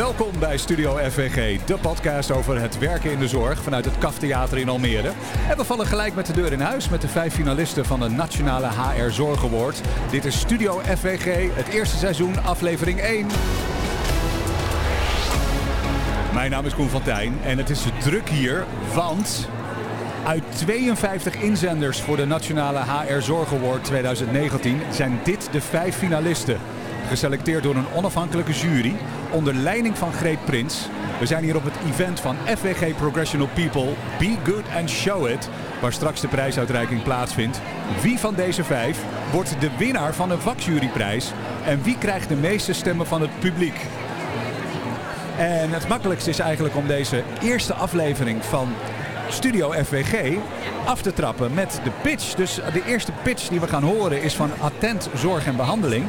Welkom 0.00 0.38
bij 0.38 0.56
Studio 0.56 0.96
FVG, 0.96 1.64
de 1.64 1.78
podcast 1.78 2.30
over 2.30 2.60
het 2.60 2.78
werken 2.78 3.10
in 3.10 3.18
de 3.18 3.28
zorg 3.28 3.62
vanuit 3.62 3.84
het 3.84 3.98
KAF 3.98 4.18
Theater 4.18 4.58
in 4.58 4.68
Almere. 4.68 5.12
En 5.48 5.56
we 5.56 5.64
vallen 5.64 5.86
gelijk 5.86 6.14
met 6.14 6.26
de 6.26 6.32
deur 6.32 6.52
in 6.52 6.60
huis 6.60 6.88
met 6.88 7.00
de 7.00 7.08
vijf 7.08 7.34
finalisten 7.34 7.84
van 7.84 8.00
de 8.00 8.08
Nationale 8.08 8.66
HR 8.66 9.10
Zorg 9.10 9.44
Award. 9.44 9.80
Dit 10.10 10.24
is 10.24 10.38
Studio 10.38 10.78
FVG, 10.78 11.54
het 11.54 11.68
eerste 11.68 11.96
seizoen, 11.96 12.42
aflevering 12.44 13.00
1. 13.00 13.26
Mijn 16.34 16.50
naam 16.50 16.66
is 16.66 16.74
Koen 16.74 16.88
van 16.88 17.02
Tijn 17.02 17.38
en 17.44 17.58
het 17.58 17.70
is 17.70 17.84
druk 17.98 18.28
hier, 18.28 18.64
want 18.94 19.48
uit 20.24 20.44
52 20.56 21.34
inzenders 21.34 22.00
voor 22.00 22.16
de 22.16 22.26
Nationale 22.26 22.78
HR 22.78 23.20
Zorg 23.20 23.54
Award 23.54 23.84
2019 23.84 24.80
zijn 24.90 25.20
dit 25.24 25.48
de 25.52 25.60
vijf 25.60 25.96
finalisten. 25.96 26.58
Geselecteerd 27.08 27.62
door 27.62 27.74
een 27.74 27.92
onafhankelijke 27.94 28.52
jury 28.52 28.94
onder 29.30 29.54
leiding 29.54 29.98
van 29.98 30.12
Greet 30.12 30.44
Prins. 30.44 30.88
We 31.18 31.26
zijn 31.26 31.44
hier 31.44 31.56
op 31.56 31.64
het 31.64 31.74
event 31.90 32.20
van 32.20 32.36
FWG 32.46 32.96
Progressional 32.96 33.48
People 33.54 33.88
Be 34.18 34.36
Good 34.44 34.64
and 34.76 34.90
Show 34.90 35.28
It, 35.28 35.48
waar 35.80 35.92
straks 35.92 36.20
de 36.20 36.28
prijsuitreiking 36.28 37.02
plaatsvindt. 37.02 37.60
Wie 38.02 38.18
van 38.18 38.34
deze 38.34 38.64
vijf 38.64 39.04
wordt 39.32 39.60
de 39.60 39.70
winnaar 39.78 40.14
van 40.14 40.30
een 40.30 40.40
vakjuryprijs 40.40 41.32
en 41.64 41.82
wie 41.82 41.98
krijgt 41.98 42.28
de 42.28 42.36
meeste 42.36 42.72
stemmen 42.72 43.06
van 43.06 43.20
het 43.20 43.38
publiek? 43.38 43.86
En 45.38 45.70
het 45.70 45.88
makkelijkste 45.88 46.30
is 46.30 46.38
eigenlijk 46.38 46.76
om 46.76 46.86
deze 46.86 47.22
eerste 47.42 47.74
aflevering 47.74 48.44
van 48.44 48.68
Studio 49.28 49.70
FWG 49.70 50.36
af 50.84 51.02
te 51.02 51.12
trappen 51.12 51.54
met 51.54 51.80
de 51.84 51.90
pitch. 52.02 52.34
Dus 52.34 52.54
de 52.54 52.82
eerste 52.86 53.12
pitch 53.22 53.48
die 53.48 53.60
we 53.60 53.66
gaan 53.66 53.82
horen 53.82 54.22
is 54.22 54.34
van 54.34 54.50
Attent 54.60 55.08
Zorg 55.14 55.46
en 55.46 55.56
Behandeling. 55.56 56.04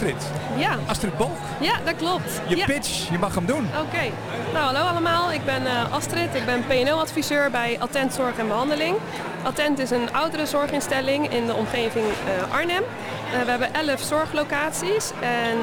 Astrid. 0.00 0.30
Ja. 0.56 0.78
Astrid 0.86 1.16
Bolk. 1.16 1.36
Ja, 1.60 1.72
dat 1.84 1.96
klopt. 1.96 2.40
Je 2.48 2.56
ja. 2.56 2.64
pitch, 2.64 3.10
je 3.10 3.18
mag 3.18 3.34
hem 3.34 3.46
doen. 3.46 3.68
Oké. 3.80 4.12
Nou, 4.52 4.64
hallo 4.64 4.88
allemaal. 4.88 5.32
Ik 5.32 5.44
ben 5.44 5.62
uh, 5.62 5.92
Astrid. 5.92 6.34
Ik 6.34 6.44
ben 6.44 6.64
PNO-adviseur 6.66 7.50
bij 7.50 7.76
Attent 7.78 8.14
Zorg 8.14 8.38
en 8.38 8.48
Behandeling. 8.48 8.96
Attent 9.42 9.78
is 9.78 9.90
een 9.90 10.12
oudere 10.12 10.46
zorginstelling 10.46 11.32
in 11.32 11.46
de 11.46 11.54
omgeving 11.54 12.04
uh, 12.06 12.54
Arnhem. 12.54 12.82
Uh, 12.82 13.42
we 13.42 13.50
hebben 13.50 13.74
11 13.74 14.00
zorglocaties 14.00 15.10
en 15.20 15.58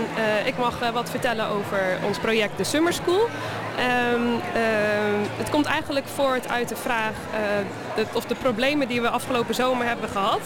ik 0.46 0.58
mag 0.58 0.92
wat 0.94 1.10
vertellen 1.10 1.48
over 1.48 1.98
ons 2.04 2.18
project 2.18 2.58
de 2.58 2.64
Summer 2.64 2.94
School. 2.94 3.28
Um, 4.14 4.40
het 5.38 5.50
komt 5.50 5.66
eigenlijk 5.66 6.08
voort 6.08 6.50
uit 6.50 6.70
de 6.70 6.76
vraag 6.76 7.14
of 8.14 8.26
de 8.26 8.36
problemen 8.36 8.88
die 8.88 9.02
we 9.02 9.10
afgelopen 9.10 9.56
zomer 9.56 9.88
hebben 9.88 10.10
gehad. 10.10 10.42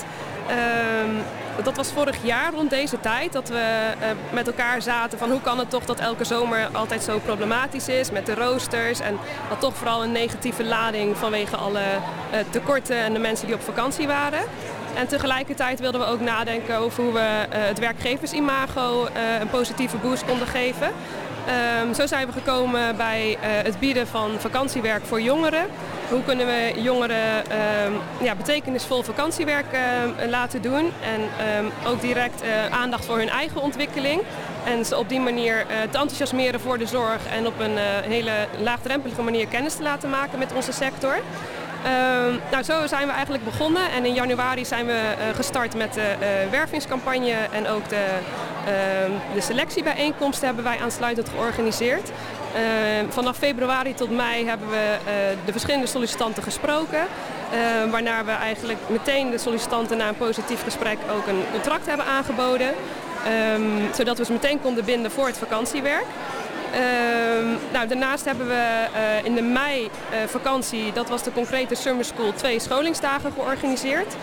Um, 0.49 1.23
dat 1.63 1.75
was 1.75 1.91
vorig 1.91 2.17
jaar 2.23 2.53
rond 2.53 2.69
deze 2.69 2.99
tijd 2.99 3.33
dat 3.33 3.49
we 3.49 3.93
uh, 4.01 4.07
met 4.33 4.47
elkaar 4.47 4.81
zaten 4.81 5.17
van 5.17 5.31
hoe 5.31 5.41
kan 5.41 5.59
het 5.59 5.69
toch 5.69 5.85
dat 5.85 5.99
elke 5.99 6.23
zomer 6.23 6.67
altijd 6.71 7.03
zo 7.03 7.19
problematisch 7.19 7.87
is 7.87 8.11
met 8.11 8.25
de 8.25 8.35
roosters 8.35 8.99
en 8.99 9.17
dat 9.49 9.59
toch 9.59 9.75
vooral 9.75 10.03
een 10.03 10.11
negatieve 10.11 10.63
lading 10.63 11.17
vanwege 11.17 11.55
alle 11.55 11.79
uh, 11.79 12.39
tekorten 12.49 12.97
en 12.97 13.13
de 13.13 13.19
mensen 13.19 13.45
die 13.45 13.55
op 13.55 13.61
vakantie 13.61 14.07
waren. 14.07 14.39
En 14.95 15.07
tegelijkertijd 15.07 15.79
wilden 15.79 16.01
we 16.01 16.07
ook 16.07 16.19
nadenken 16.19 16.77
over 16.77 17.03
hoe 17.03 17.13
we 17.13 17.19
uh, 17.19 17.45
het 17.49 17.79
werkgeversimago 17.79 19.07
een 19.39 19.49
positieve 19.49 19.97
boost 19.97 20.25
konden 20.25 20.47
geven. 20.47 20.91
Um, 21.47 21.93
zo 21.93 22.07
zijn 22.07 22.27
we 22.27 22.33
gekomen 22.33 22.95
bij 22.95 23.29
uh, 23.31 23.37
het 23.41 23.79
bieden 23.79 24.07
van 24.07 24.31
vakantiewerk 24.39 25.05
voor 25.05 25.21
jongeren. 25.21 25.65
Hoe 26.09 26.23
kunnen 26.23 26.45
we 26.45 26.73
jongeren 26.75 27.37
um, 27.85 27.99
ja, 28.21 28.35
betekenisvol 28.35 29.03
vakantiewerk 29.03 29.65
uh, 29.73 30.29
laten 30.29 30.61
doen 30.61 30.91
en 31.03 31.21
ook 31.87 32.01
direct 32.01 32.43
uh, 32.43 32.79
aandacht 32.79 33.05
voor 33.05 33.17
hun 33.17 33.29
eigen 33.29 33.61
ontwikkeling. 33.61 34.21
En 34.65 34.85
ze 34.85 34.97
op 34.97 35.09
die 35.09 35.19
manier 35.19 35.65
te 35.67 35.97
enthousiasmeren 35.97 36.59
voor 36.59 36.77
de 36.77 36.85
zorg 36.85 37.21
en 37.35 37.47
op 37.47 37.59
een 37.59 37.77
hele 38.07 38.31
laagdrempelige 38.59 39.21
manier 39.21 39.47
kennis 39.47 39.75
te 39.75 39.83
laten 39.83 40.09
maken 40.09 40.39
met 40.39 40.53
onze 40.53 40.71
sector. 40.71 41.15
Nou, 42.51 42.63
zo 42.63 42.87
zijn 42.87 43.07
we 43.07 43.13
eigenlijk 43.13 43.43
begonnen 43.43 43.91
en 43.91 44.05
in 44.05 44.13
januari 44.13 44.65
zijn 44.65 44.85
we 44.85 44.99
gestart 45.35 45.75
met 45.75 45.93
de 45.93 46.15
wervingscampagne 46.51 47.35
en 47.51 47.67
ook 47.67 47.89
de, 47.89 48.05
de 49.33 49.41
selectiebijeenkomsten 49.41 50.45
hebben 50.45 50.63
wij 50.63 50.79
aansluitend 50.79 51.29
georganiseerd. 51.29 52.11
vanaf 53.09 53.37
februari 53.37 53.93
tot 53.93 54.11
mei 54.11 54.45
hebben 54.45 54.69
we 54.69 54.97
de 55.45 55.51
verschillende 55.51 55.87
sollicitanten 55.87 56.43
gesproken. 56.43 57.07
waarna 57.91 58.25
we 58.25 58.31
eigenlijk 58.31 58.79
meteen 58.87 59.29
de 59.29 59.37
sollicitanten 59.37 59.97
na 59.97 60.07
een 60.07 60.17
positief 60.17 60.63
gesprek 60.63 60.97
ook 61.11 61.27
een 61.27 61.43
contract 61.51 61.85
hebben 61.85 62.05
aangeboden. 62.05 62.73
Zodat 63.93 64.17
we 64.17 64.25
ze 64.25 64.31
meteen 64.31 64.61
konden 64.61 64.85
binden 64.85 65.11
voor 65.11 65.27
het 65.27 65.37
vakantiewerk. 65.37 66.05
Nou, 67.71 67.87
daarnaast 67.87 68.25
hebben 68.25 68.47
we 68.47 68.87
uh, 68.95 69.25
in 69.25 69.35
de 69.35 69.41
mei 69.41 69.83
uh, 69.83 70.17
vakantie, 70.27 70.93
dat 70.93 71.09
was 71.09 71.23
de 71.23 71.31
concrete 71.31 71.75
Summer 71.75 72.05
School, 72.05 72.33
twee 72.33 72.59
scholingsdagen 72.59 73.31
georganiseerd. 73.31 74.15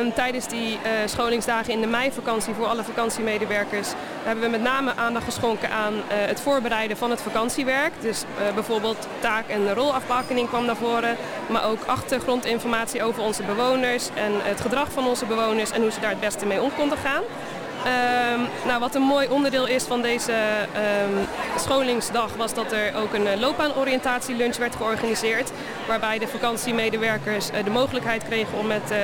Um, 0.00 0.12
tijdens 0.14 0.48
die 0.48 0.72
uh, 0.72 0.90
scholingsdagen 1.04 1.72
in 1.72 1.80
de 1.80 1.86
meivakantie 1.86 2.54
voor 2.54 2.66
alle 2.66 2.82
vakantiemedewerkers 2.82 3.88
hebben 4.22 4.44
we 4.44 4.50
met 4.50 4.62
name 4.62 4.92
aandacht 4.96 5.24
geschonken 5.24 5.70
aan 5.70 5.94
het 6.08 6.40
voorbereiden 6.40 6.96
van 6.96 7.10
het 7.10 7.20
vakantiewerk. 7.20 7.92
Dus 8.00 8.24
bijvoorbeeld 8.54 9.06
taak- 9.20 9.48
en 9.48 9.74
rolafbakening 9.74 10.48
kwam 10.48 10.64
naar 10.64 10.76
voren, 10.76 11.16
maar 11.46 11.64
ook 11.64 11.84
achtergrondinformatie 11.86 13.02
over 13.02 13.22
onze 13.22 13.42
bewoners 13.42 14.08
en 14.14 14.32
het 14.42 14.60
gedrag 14.60 14.92
van 14.92 15.06
onze 15.06 15.26
bewoners 15.26 15.70
en 15.70 15.82
hoe 15.82 15.90
ze 15.90 16.00
daar 16.00 16.10
het 16.10 16.20
beste 16.20 16.46
mee 16.46 16.62
om 16.62 16.70
konden 16.76 16.98
gaan. 16.98 17.22
Um, 17.86 18.48
nou, 18.66 18.80
wat 18.80 18.94
een 18.94 19.02
mooi 19.02 19.28
onderdeel 19.28 19.66
is 19.66 19.84
van 19.84 20.02
deze 20.02 20.32
um, 20.32 21.26
scholingsdag 21.58 22.34
was 22.36 22.54
dat 22.54 22.72
er 22.72 22.94
ook 22.96 23.12
een 23.12 23.40
loopbaanoriëntatielunch 23.40 24.56
werd 24.56 24.76
georganiseerd. 24.76 25.50
Waarbij 25.86 26.18
de 26.18 26.28
vakantiemedewerkers 26.28 27.50
uh, 27.50 27.64
de 27.64 27.70
mogelijkheid 27.70 28.24
kregen 28.24 28.58
om 28.58 28.66
met 28.66 28.90
uh, 28.90 28.98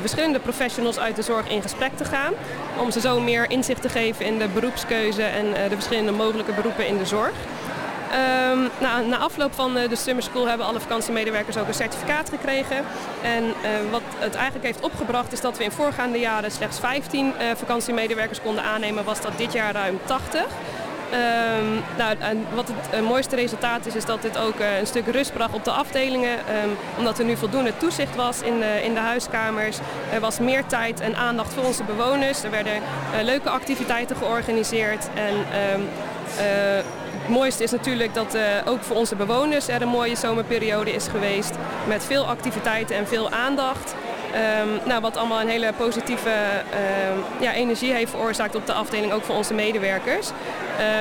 verschillende 0.00 0.38
professionals 0.38 0.98
uit 0.98 1.16
de 1.16 1.22
zorg 1.22 1.48
in 1.48 1.62
gesprek 1.62 1.96
te 1.96 2.04
gaan. 2.04 2.32
Om 2.78 2.90
ze 2.90 3.00
zo 3.00 3.20
meer 3.20 3.50
inzicht 3.50 3.82
te 3.82 3.88
geven 3.88 4.26
in 4.26 4.38
de 4.38 4.48
beroepskeuze 4.48 5.22
en 5.22 5.52
de 5.68 5.74
verschillende 5.74 6.12
mogelijke 6.12 6.52
beroepen 6.52 6.86
in 6.86 6.98
de 6.98 7.06
zorg. 7.06 7.32
Um, 8.10 8.68
na, 8.80 9.00
na, 9.00 9.16
afloop 9.16 9.54
van 9.54 9.74
de 9.74 9.96
Summer 9.96 10.22
School 10.22 10.48
hebben 10.48 10.66
alle 10.66 10.80
vakantiemedewerkers 10.80 11.56
ook 11.56 11.68
een 11.68 11.74
certificaat 11.74 12.28
gekregen. 12.28 12.76
En 13.22 13.44
uh, 13.44 13.90
wat 13.90 14.02
het 14.18 14.34
eigenlijk 14.34 14.64
heeft 14.64 14.80
opgebracht 14.80 15.32
is 15.32 15.40
dat 15.40 15.58
we 15.58 15.64
in 15.64 15.70
voorgaande 15.70 16.18
jaren 16.18 16.50
slechts 16.50 16.78
15 16.78 17.26
uh, 17.26 17.32
vakantiemedewerkers 17.56 18.40
konden 18.42 18.64
aannemen, 18.64 19.04
was 19.04 19.20
dat 19.20 19.32
dit 19.36 19.52
jaar 19.52 19.72
ruim 19.72 19.98
80. 20.04 20.40
Um, 20.42 21.82
nou, 21.98 22.16
en 22.18 22.46
wat 22.54 22.68
het 22.68 23.04
mooiste 23.04 23.36
resultaat 23.36 23.86
is, 23.86 23.94
is 23.94 24.04
dat 24.04 24.22
dit 24.22 24.38
ook 24.38 24.54
een 24.78 24.86
stuk 24.86 25.06
rust 25.06 25.32
bracht 25.32 25.54
op 25.54 25.64
de 25.64 25.70
afdelingen. 25.70 26.38
Um, 26.38 26.76
omdat 26.98 27.18
er 27.18 27.24
nu 27.24 27.36
voldoende 27.36 27.76
toezicht 27.76 28.16
was 28.16 28.42
in 28.42 28.58
de, 28.58 28.80
in 28.84 28.94
de 28.94 29.00
huiskamers. 29.00 29.78
Er 30.12 30.20
was 30.20 30.38
meer 30.38 30.66
tijd 30.66 31.00
en 31.00 31.16
aandacht 31.16 31.52
voor 31.52 31.64
onze 31.64 31.84
bewoners. 31.84 32.42
Er 32.42 32.50
werden 32.50 32.82
leuke 33.22 33.50
activiteiten 33.50 34.16
georganiseerd. 34.16 35.08
En 35.14 35.34
mooiste 37.30 37.62
is 37.62 37.70
natuurlijk 37.70 38.14
dat 38.14 38.34
uh, 38.34 38.42
ook 38.64 38.82
voor 38.82 38.96
onze 38.96 39.16
bewoners 39.16 39.68
er 39.68 39.82
een 39.82 39.88
mooie 39.88 40.16
zomerperiode 40.16 40.92
is 40.92 41.06
geweest. 41.08 41.54
Met 41.88 42.04
veel 42.04 42.26
activiteiten 42.26 42.96
en 42.96 43.06
veel 43.06 43.30
aandacht. 43.30 43.94
Um, 44.62 44.80
nou, 44.84 45.00
wat 45.00 45.16
allemaal 45.16 45.40
een 45.40 45.48
hele 45.48 45.72
positieve 45.76 46.28
uh, 46.28 47.42
ja, 47.42 47.52
energie 47.52 47.92
heeft 47.92 48.10
veroorzaakt 48.10 48.54
op 48.54 48.66
de 48.66 48.72
afdeling, 48.72 49.12
ook 49.12 49.22
voor 49.22 49.34
onze 49.34 49.54
medewerkers. 49.54 50.28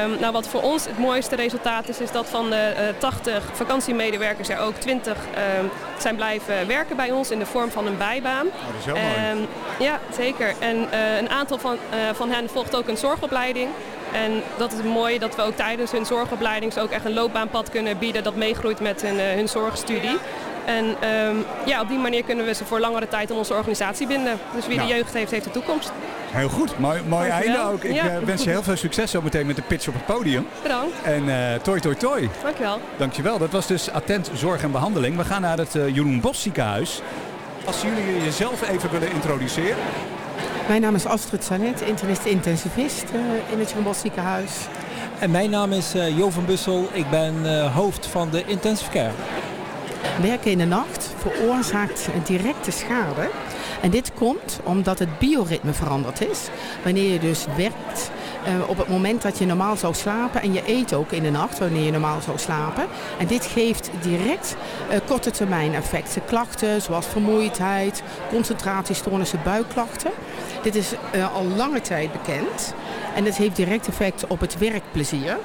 Um, 0.03 0.19
nou, 0.19 0.33
wat 0.33 0.47
voor 0.47 0.61
ons 0.61 0.85
het 0.85 0.97
mooiste 0.97 1.35
resultaat 1.35 1.89
is, 1.89 1.99
is 1.99 2.11
dat 2.11 2.29
van 2.29 2.49
de 2.49 2.73
uh, 2.75 2.99
80 2.99 3.43
vakantiemedewerkers 3.53 4.49
er 4.49 4.59
ook 4.59 4.75
20 4.75 5.13
um, 5.59 5.69
zijn 5.97 6.15
blijven 6.15 6.67
werken 6.67 6.95
bij 6.95 7.11
ons 7.11 7.31
in 7.31 7.39
de 7.39 7.45
vorm 7.45 7.71
van 7.71 7.87
een 7.87 7.97
bijbaan. 7.97 8.45
Oh, 8.47 8.53
dat 8.53 8.75
is 8.79 8.85
heel 8.85 8.95
mooi. 9.33 9.47
ja, 9.79 9.99
zeker. 10.15 10.53
En 10.59 10.75
uh, 10.75 11.17
een 11.17 11.29
aantal 11.29 11.57
van, 11.57 11.77
van 12.13 12.29
hen 12.29 12.49
volgt 12.49 12.75
ook 12.75 12.87
een 12.87 12.97
zorgopleiding. 12.97 13.69
En 14.13 14.41
dat 14.57 14.71
is 14.71 14.77
het 14.77 14.87
mooie 14.87 15.19
dat 15.19 15.35
we 15.35 15.41
ook 15.41 15.55
tijdens 15.55 15.91
hun 15.91 16.05
zorgopleiding 16.05 16.77
ook 16.77 16.91
echt 16.91 17.05
een 17.05 17.13
loopbaanpad 17.13 17.69
kunnen 17.69 17.97
bieden 17.97 18.23
dat 18.23 18.35
meegroeit 18.35 18.79
met 18.79 19.01
hun, 19.01 19.15
uh, 19.15 19.21
hun 19.35 19.47
zorgstudie. 19.49 20.17
En 20.65 20.85
um, 20.85 21.45
ja, 21.65 21.81
op 21.81 21.87
die 21.87 21.97
manier 21.97 22.23
kunnen 22.23 22.45
we 22.45 22.53
ze 22.53 22.65
voor 22.65 22.79
langere 22.79 23.07
tijd 23.07 23.31
aan 23.31 23.37
onze 23.37 23.53
organisatie 23.53 24.07
binden. 24.07 24.39
Dus 24.55 24.67
wie 24.67 24.75
Nou. 24.77 24.87
de 24.89 24.95
jeugd 24.95 25.13
heeft, 25.13 25.31
heeft 25.31 25.43
de 25.43 25.51
toekomst. 25.51 25.91
Heel 26.31 26.49
goed, 26.49 26.79
mooi, 26.79 27.01
mooi 27.07 27.27
Dankjewel. 27.29 27.55
einde 27.57 27.71
ook. 27.73 27.83
Ik 27.83 27.93
Ja. 27.95 28.07
eh, 28.07 28.17
wens 28.23 28.43
je 28.43 28.49
heel 28.49 28.63
veel 28.63 28.75
succes 28.75 29.11
zo 29.11 29.21
meteen 29.21 29.45
met 29.45 29.55
de 29.55 29.61
pitch 29.61 29.87
op 29.87 29.93
het 29.93 30.05
podium. 30.05 30.47
Bedankt. 30.61 30.93
En 31.03 31.29
eh 31.29 31.59
toi 31.61 31.79
toi 31.79 31.95
toi. 31.95 32.29
Dankjewel. 32.43 32.79
Dankjewel. 32.97 33.37
Dat 33.37 33.49
was 33.51 33.67
dus 33.67 33.91
Attent 33.91 34.29
Zorg 34.33 34.63
en 34.63 34.71
Behandeling. 34.71 35.17
We 35.17 35.23
gaan 35.23 35.41
naar 35.41 35.57
het 35.57 35.75
eh, 35.75 35.87
Jeroen 35.95 36.19
Bos 36.21 36.41
ziekenhuis. 36.41 37.01
Als 37.65 37.81
jullie 37.81 38.23
jezelf 38.23 38.69
even 38.69 38.91
willen 38.91 39.11
introduceren. 39.11 39.77
Mijn 40.69 40.81
naam 40.81 40.95
is 40.95 41.05
Astrid 41.05 41.43
Sanet, 41.43 41.81
internist-intensivist 41.81 43.03
uh, 43.13 43.51
in 43.51 43.59
het 43.59 43.75
Bos 43.83 43.99
ziekenhuis. 43.99 44.51
En 45.19 45.31
mijn 45.31 45.49
naam 45.49 45.71
is 45.71 45.95
uh, 45.95 46.17
Jo 46.17 46.29
van 46.29 46.45
Bussel. 46.45 46.89
Ik 46.91 47.09
ben 47.09 47.35
uh, 47.43 47.75
hoofd 47.75 48.05
van 48.05 48.29
de 48.29 48.45
intensive 48.45 48.91
care. 48.91 49.11
Werken 50.21 50.51
in 50.51 50.57
de 50.57 50.65
nacht 50.65 51.13
veroorzaakt 51.17 52.09
directe 52.25 52.71
schade. 52.71 53.29
En 53.81 53.89
dit 53.89 54.13
komt 54.13 54.59
omdat 54.63 54.99
het 54.99 55.19
bioritme 55.19 55.73
veranderd 55.73 56.29
is. 56.29 56.47
Wanneer 56.83 57.11
je 57.11 57.19
dus 57.19 57.45
werkt 57.57 58.11
op 58.67 58.77
het 58.77 58.87
moment 58.87 59.21
dat 59.21 59.37
je 59.37 59.45
normaal 59.45 59.75
zou 59.75 59.93
slapen. 59.93 60.41
En 60.41 60.53
je 60.53 60.63
eet 60.67 60.93
ook 60.93 61.11
in 61.11 61.23
de 61.23 61.31
nacht 61.31 61.59
wanneer 61.59 61.83
je 61.83 61.91
normaal 61.91 62.21
zou 62.21 62.37
slapen. 62.37 62.85
En 63.19 63.27
dit 63.27 63.45
geeft 63.45 63.89
direct 64.01 64.55
korte 65.07 65.31
termijn 65.31 65.73
effecten. 65.73 66.25
Klachten 66.25 66.81
zoals 66.81 67.05
vermoeidheid, 67.05 68.03
concentratiestoornissen, 68.29 69.39
buikklachten. 69.43 70.11
Dit 70.61 70.75
is 70.75 70.93
al 71.33 71.45
lange 71.45 71.81
tijd 71.81 72.11
bekend. 72.11 72.73
En 73.15 73.25
het 73.25 73.37
heeft 73.37 73.55
direct 73.55 73.87
effect 73.87 74.27
op 74.27 74.39
het 74.39 74.57
werkplezier. 74.57 75.37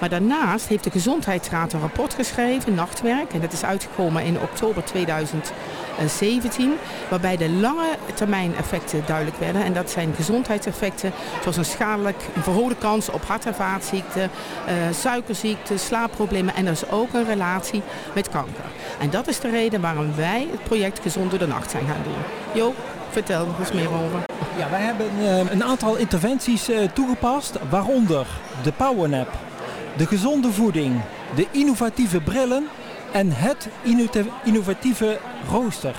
Maar 0.00 0.08
daarnaast 0.08 0.68
heeft 0.68 0.84
de 0.84 0.90
Gezondheidsraad 0.90 1.72
een 1.72 1.80
rapport 1.80 2.14
geschreven, 2.14 2.74
Nachtwerk. 2.74 3.32
En 3.32 3.40
dat 3.40 3.52
is 3.52 3.64
uitgekomen 3.64 4.24
in 4.24 4.40
oktober 4.40 4.84
2017. 4.84 6.74
Waarbij 7.08 7.36
de 7.36 7.50
lange 7.50 7.96
termijn 8.14 8.56
effecten 8.56 9.02
duidelijk 9.06 9.36
werden. 9.36 9.64
En 9.64 9.72
dat 9.72 9.90
zijn 9.90 10.14
gezondheidseffecten 10.14 11.12
zoals 11.40 11.56
een 11.56 11.64
schadelijk, 11.64 12.22
een 12.34 12.42
verhoogde 12.42 12.76
kans 12.76 13.10
op 13.10 13.24
hart- 13.24 13.46
en 13.46 13.54
vaatziekten, 13.54 14.22
uh, 14.22 14.74
suikerziekte, 14.94 15.78
slaapproblemen. 15.78 16.54
En 16.54 16.66
er 16.66 16.72
is 16.72 16.90
ook 16.90 17.12
een 17.12 17.26
relatie 17.26 17.82
met 18.14 18.28
kanker. 18.28 18.64
En 19.00 19.10
dat 19.10 19.28
is 19.28 19.40
de 19.40 19.50
reden 19.50 19.80
waarom 19.80 20.16
wij 20.16 20.48
het 20.50 20.62
project 20.62 20.98
Gezond 21.02 21.30
door 21.30 21.38
de 21.38 21.46
Nacht 21.46 21.70
zijn 21.70 21.86
gaan 21.86 22.02
doen. 22.04 22.22
Jo, 22.62 22.74
vertel 23.10 23.40
er 23.40 23.54
eens 23.60 23.72
meer 23.72 23.90
over. 23.90 24.29
Wij 24.68 24.80
hebben 24.80 25.06
uh, 25.18 25.50
een 25.50 25.64
aantal 25.64 25.96
interventies 25.96 26.70
uh, 26.70 26.78
toegepast, 26.92 27.58
waaronder 27.70 28.26
de 28.62 28.72
powernap 28.72 29.28
de 29.96 30.06
gezonde 30.06 30.52
voeding, 30.52 31.00
de 31.34 31.46
innovatieve 31.50 32.20
brillen 32.20 32.66
en 33.12 33.32
het 33.32 33.68
innovatieve 34.44 35.18
rooster. 35.50 35.94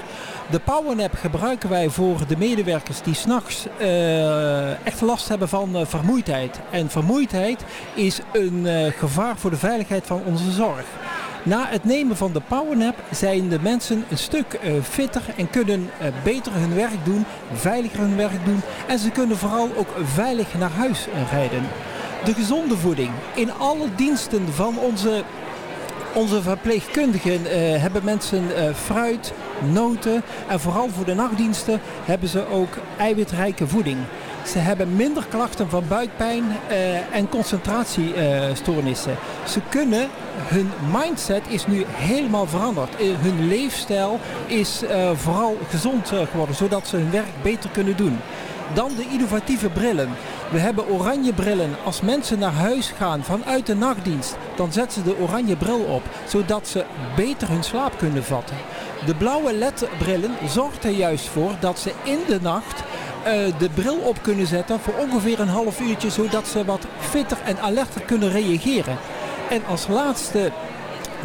De 0.49 0.59
powernap 0.59 1.13
gebruiken 1.15 1.69
wij 1.69 1.89
voor 1.89 2.27
de 2.27 2.37
medewerkers 2.37 3.01
die 3.01 3.13
s'nachts 3.13 3.65
uh, 3.81 4.85
echt 4.85 5.01
last 5.01 5.27
hebben 5.27 5.49
van 5.49 5.87
vermoeidheid. 5.87 6.59
En 6.71 6.89
vermoeidheid 6.89 7.63
is 7.93 8.19
een 8.31 8.67
gevaar 8.97 9.37
voor 9.37 9.49
de 9.49 9.57
veiligheid 9.57 10.05
van 10.05 10.21
onze 10.25 10.51
zorg. 10.51 10.85
Na 11.43 11.67
het 11.69 11.83
nemen 11.83 12.17
van 12.17 12.31
de 12.31 12.41
powernap 12.47 12.95
zijn 13.11 13.49
de 13.49 13.59
mensen 13.61 14.05
een 14.09 14.17
stuk 14.17 14.59
fitter 14.83 15.21
en 15.37 15.49
kunnen 15.49 15.89
beter 16.23 16.51
hun 16.53 16.75
werk 16.75 17.05
doen, 17.05 17.25
veiliger 17.53 17.99
hun 17.99 18.15
werk 18.15 18.45
doen. 18.45 18.61
En 18.87 18.99
ze 18.99 19.11
kunnen 19.11 19.37
vooral 19.37 19.69
ook 19.75 19.89
veilig 20.03 20.47
naar 20.57 20.71
huis 20.71 21.07
rijden 21.31 21.63
de 22.25 22.33
gezonde 22.33 22.77
voeding. 22.77 23.09
In 23.33 23.53
alle 23.53 23.87
diensten 23.95 24.53
van 24.53 24.77
onze, 24.77 25.23
onze 26.13 26.41
verpleegkundigen 26.41 27.41
hebben 27.81 28.03
mensen 28.03 28.43
fruit, 28.75 29.33
noten 29.71 30.23
en 30.47 30.59
vooral 30.59 30.89
voor 30.89 31.05
de 31.05 31.13
nachtdiensten 31.13 31.81
hebben 32.05 32.29
ze 32.29 32.47
ook 32.47 32.77
eiwitrijke 32.97 33.67
voeding. 33.67 33.97
Ze 34.45 34.59
hebben 34.59 34.95
minder 34.95 35.25
klachten 35.29 35.69
van 35.69 35.83
buikpijn 35.87 36.43
uh, 36.69 37.15
en 37.15 37.29
concentratiestoornissen. 37.29 39.15
Ze 39.47 39.59
kunnen, 39.69 40.09
hun 40.35 40.69
mindset 40.91 41.43
is 41.47 41.67
nu 41.67 41.85
helemaal 41.87 42.45
veranderd. 42.45 42.95
hun 42.97 43.47
leefstijl 43.47 44.19
is 44.45 44.83
vooral 45.15 45.57
gezond 45.69 46.11
geworden, 46.31 46.55
zodat 46.55 46.87
ze 46.87 46.95
hun 46.97 47.11
werk 47.11 47.43
beter 47.43 47.69
kunnen 47.69 47.97
doen. 47.97 48.19
Dan 48.73 48.91
de 48.95 49.07
innovatieve 49.11 49.69
brillen. 49.69 50.09
We 50.51 50.59
hebben 50.59 50.89
oranje 50.89 51.33
brillen. 51.33 51.75
Als 51.83 52.01
mensen 52.01 52.39
naar 52.39 52.53
huis 52.53 52.93
gaan 52.97 53.23
vanuit 53.23 53.65
de 53.65 53.75
nachtdienst, 53.75 54.35
dan 54.55 54.71
zetten 54.71 55.03
ze 55.03 55.09
de 55.09 55.19
oranje 55.19 55.55
bril 55.55 55.79
op, 55.79 56.03
zodat 56.27 56.67
ze 56.67 56.85
beter 57.15 57.49
hun 57.49 57.63
slaap 57.63 57.97
kunnen 57.97 58.23
vatten. 58.23 58.55
De 59.05 59.15
blauwe 59.15 59.53
LED-brillen 59.53 60.31
zorgt 60.47 60.83
er 60.83 60.91
juist 60.91 61.27
voor 61.27 61.51
dat 61.59 61.79
ze 61.79 61.91
in 62.03 62.19
de 62.27 62.41
nacht 62.41 62.83
de 63.57 63.69
bril 63.73 63.97
op 63.97 64.17
kunnen 64.21 64.47
zetten 64.47 64.79
voor 64.79 64.93
ongeveer 64.93 65.39
een 65.39 65.47
half 65.47 65.79
uurtje, 65.79 66.09
zodat 66.09 66.47
ze 66.47 66.65
wat 66.65 66.85
fitter 66.99 67.37
en 67.45 67.59
alerter 67.59 68.01
kunnen 68.01 68.31
reageren. 68.31 68.97
En 69.49 69.65
als 69.65 69.87
laatste 69.87 70.51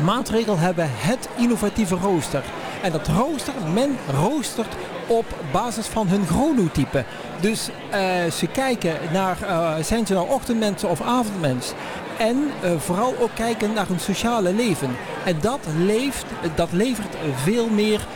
maatregel 0.04 0.58
hebben 0.58 0.84
we 0.84 0.90
het 0.94 1.28
innovatieve 1.36 1.94
rooster. 1.94 2.42
En 2.82 2.92
dat 2.92 3.08
rooster, 3.08 3.54
men 3.74 3.98
roostert 4.22 4.74
op 5.06 5.24
basis 5.52 5.86
van 5.86 6.08
hun 6.08 6.26
chronotype. 6.26 7.04
Dus 7.40 7.68
uh, 7.68 8.30
ze 8.30 8.46
kijken 8.46 8.96
naar, 9.12 9.36
uh, 9.42 9.74
zijn 9.82 10.06
ze 10.06 10.12
nou 10.12 10.30
ochtendmensen 10.30 10.88
of 10.88 11.00
avondmens? 11.00 11.72
En 12.18 12.50
uh, 12.64 12.70
vooral 12.78 13.14
ook 13.18 13.34
kijken 13.34 13.72
naar 13.72 13.86
hun 13.86 14.00
sociale 14.00 14.52
leven. 14.52 14.96
En 15.24 15.36
dat, 15.40 15.60
leeft, 15.78 16.24
dat 16.54 16.72
levert 16.72 17.16
veel 17.42 17.68
meer 17.68 18.06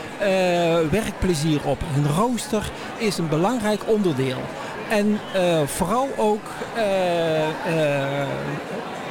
werkplezier 0.91 1.59
op. 1.65 1.79
Hun 1.93 2.15
rooster 2.15 2.71
is 2.97 3.17
een 3.17 3.29
belangrijk 3.29 3.81
onderdeel. 3.85 4.39
En 4.89 5.19
vooral 5.65 6.07
ook, 6.17 6.43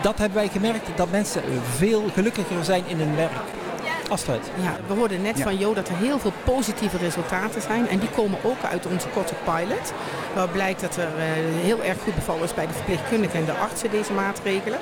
dat 0.02 0.18
hebben 0.18 0.38
wij 0.38 0.48
gemerkt, 0.48 0.88
dat 0.96 1.10
mensen 1.10 1.42
veel 1.76 2.04
gelukkiger 2.12 2.64
zijn 2.64 2.82
in 2.86 2.98
hun 2.98 3.16
werk. 3.16 3.59
Astrid. 4.10 4.50
Ja, 4.62 4.76
we 4.86 4.94
hoorden 4.94 5.22
net 5.22 5.40
van 5.40 5.58
Jo 5.58 5.74
dat 5.74 5.88
er 5.88 5.96
heel 5.96 6.18
veel 6.18 6.32
positieve 6.44 6.96
resultaten 6.96 7.62
zijn. 7.62 7.88
En 7.88 7.98
die 7.98 8.08
komen 8.08 8.38
ook 8.42 8.62
uit 8.70 8.86
onze 8.86 9.08
korte 9.08 9.34
pilot. 9.44 9.92
Waar 10.34 10.48
blijkt 10.48 10.80
dat 10.80 10.96
er 10.96 11.08
uh, 11.16 11.22
heel 11.62 11.82
erg 11.82 11.98
goed 12.02 12.14
bevallen 12.14 12.42
is 12.42 12.54
bij 12.54 12.66
de 12.66 12.72
verpleegkundigen 12.72 13.38
en 13.38 13.44
de 13.44 13.52
artsen 13.52 13.90
deze 13.90 14.12
maatregelen. 14.12 14.78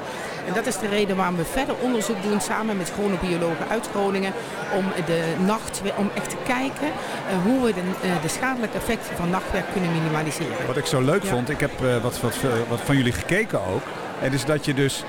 En 0.46 0.54
dat 0.54 0.66
is 0.66 0.78
de 0.78 0.88
reden 0.88 1.16
waarom 1.16 1.36
we 1.36 1.44
verder 1.44 1.74
onderzoek 1.80 2.22
doen 2.22 2.40
samen 2.40 2.76
met 2.76 2.90
chronobiologen 2.90 3.68
uit 3.70 3.88
Groningen. 3.90 4.32
Om 4.76 4.84
de 5.06 5.22
nacht, 5.46 5.82
om 5.96 6.10
echt 6.14 6.30
te 6.30 6.36
kijken 6.46 6.88
uh, 6.88 7.42
hoe 7.44 7.64
we 7.64 7.74
de, 7.74 7.80
uh, 7.80 8.22
de, 8.22 8.28
schadelijke 8.28 8.76
effecten 8.76 9.16
van 9.16 9.30
nachtwerk 9.30 9.72
kunnen 9.72 9.92
minimaliseren. 9.92 10.66
Wat 10.66 10.76
ik 10.76 10.86
zo 10.86 11.00
leuk 11.00 11.22
ja. 11.22 11.28
vond, 11.28 11.50
ik 11.50 11.60
heb 11.60 11.72
wat, 12.02 12.20
wat, 12.20 12.34
wat 12.68 12.80
van 12.80 12.96
jullie 12.96 13.12
gekeken 13.12 13.66
ook. 13.66 13.82
En 14.20 14.32
is 14.32 14.44
dat 14.44 14.64
je 14.64 14.74
dus 14.74 15.04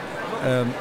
um, 0.45 0.74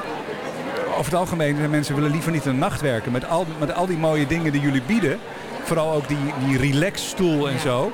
over 0.99 1.13
het 1.13 1.21
algemeen, 1.21 1.71
mensen 1.71 1.95
willen 1.95 2.11
liever 2.11 2.33
niet 2.33 2.45
in 2.45 2.53
de 2.53 2.59
nacht 2.59 2.81
werken. 2.81 3.13
Met 3.13 3.29
al, 3.29 3.47
met 3.59 3.75
al 3.75 3.87
die 3.87 3.97
mooie 3.97 4.27
dingen 4.27 4.53
die 4.53 4.61
jullie 4.61 4.83
bieden. 4.83 5.19
Vooral 5.63 5.93
ook 5.93 6.09
die, 6.09 6.33
die 6.47 6.59
relaxstoel 6.59 7.49
en 7.49 7.59
zo. 7.59 7.93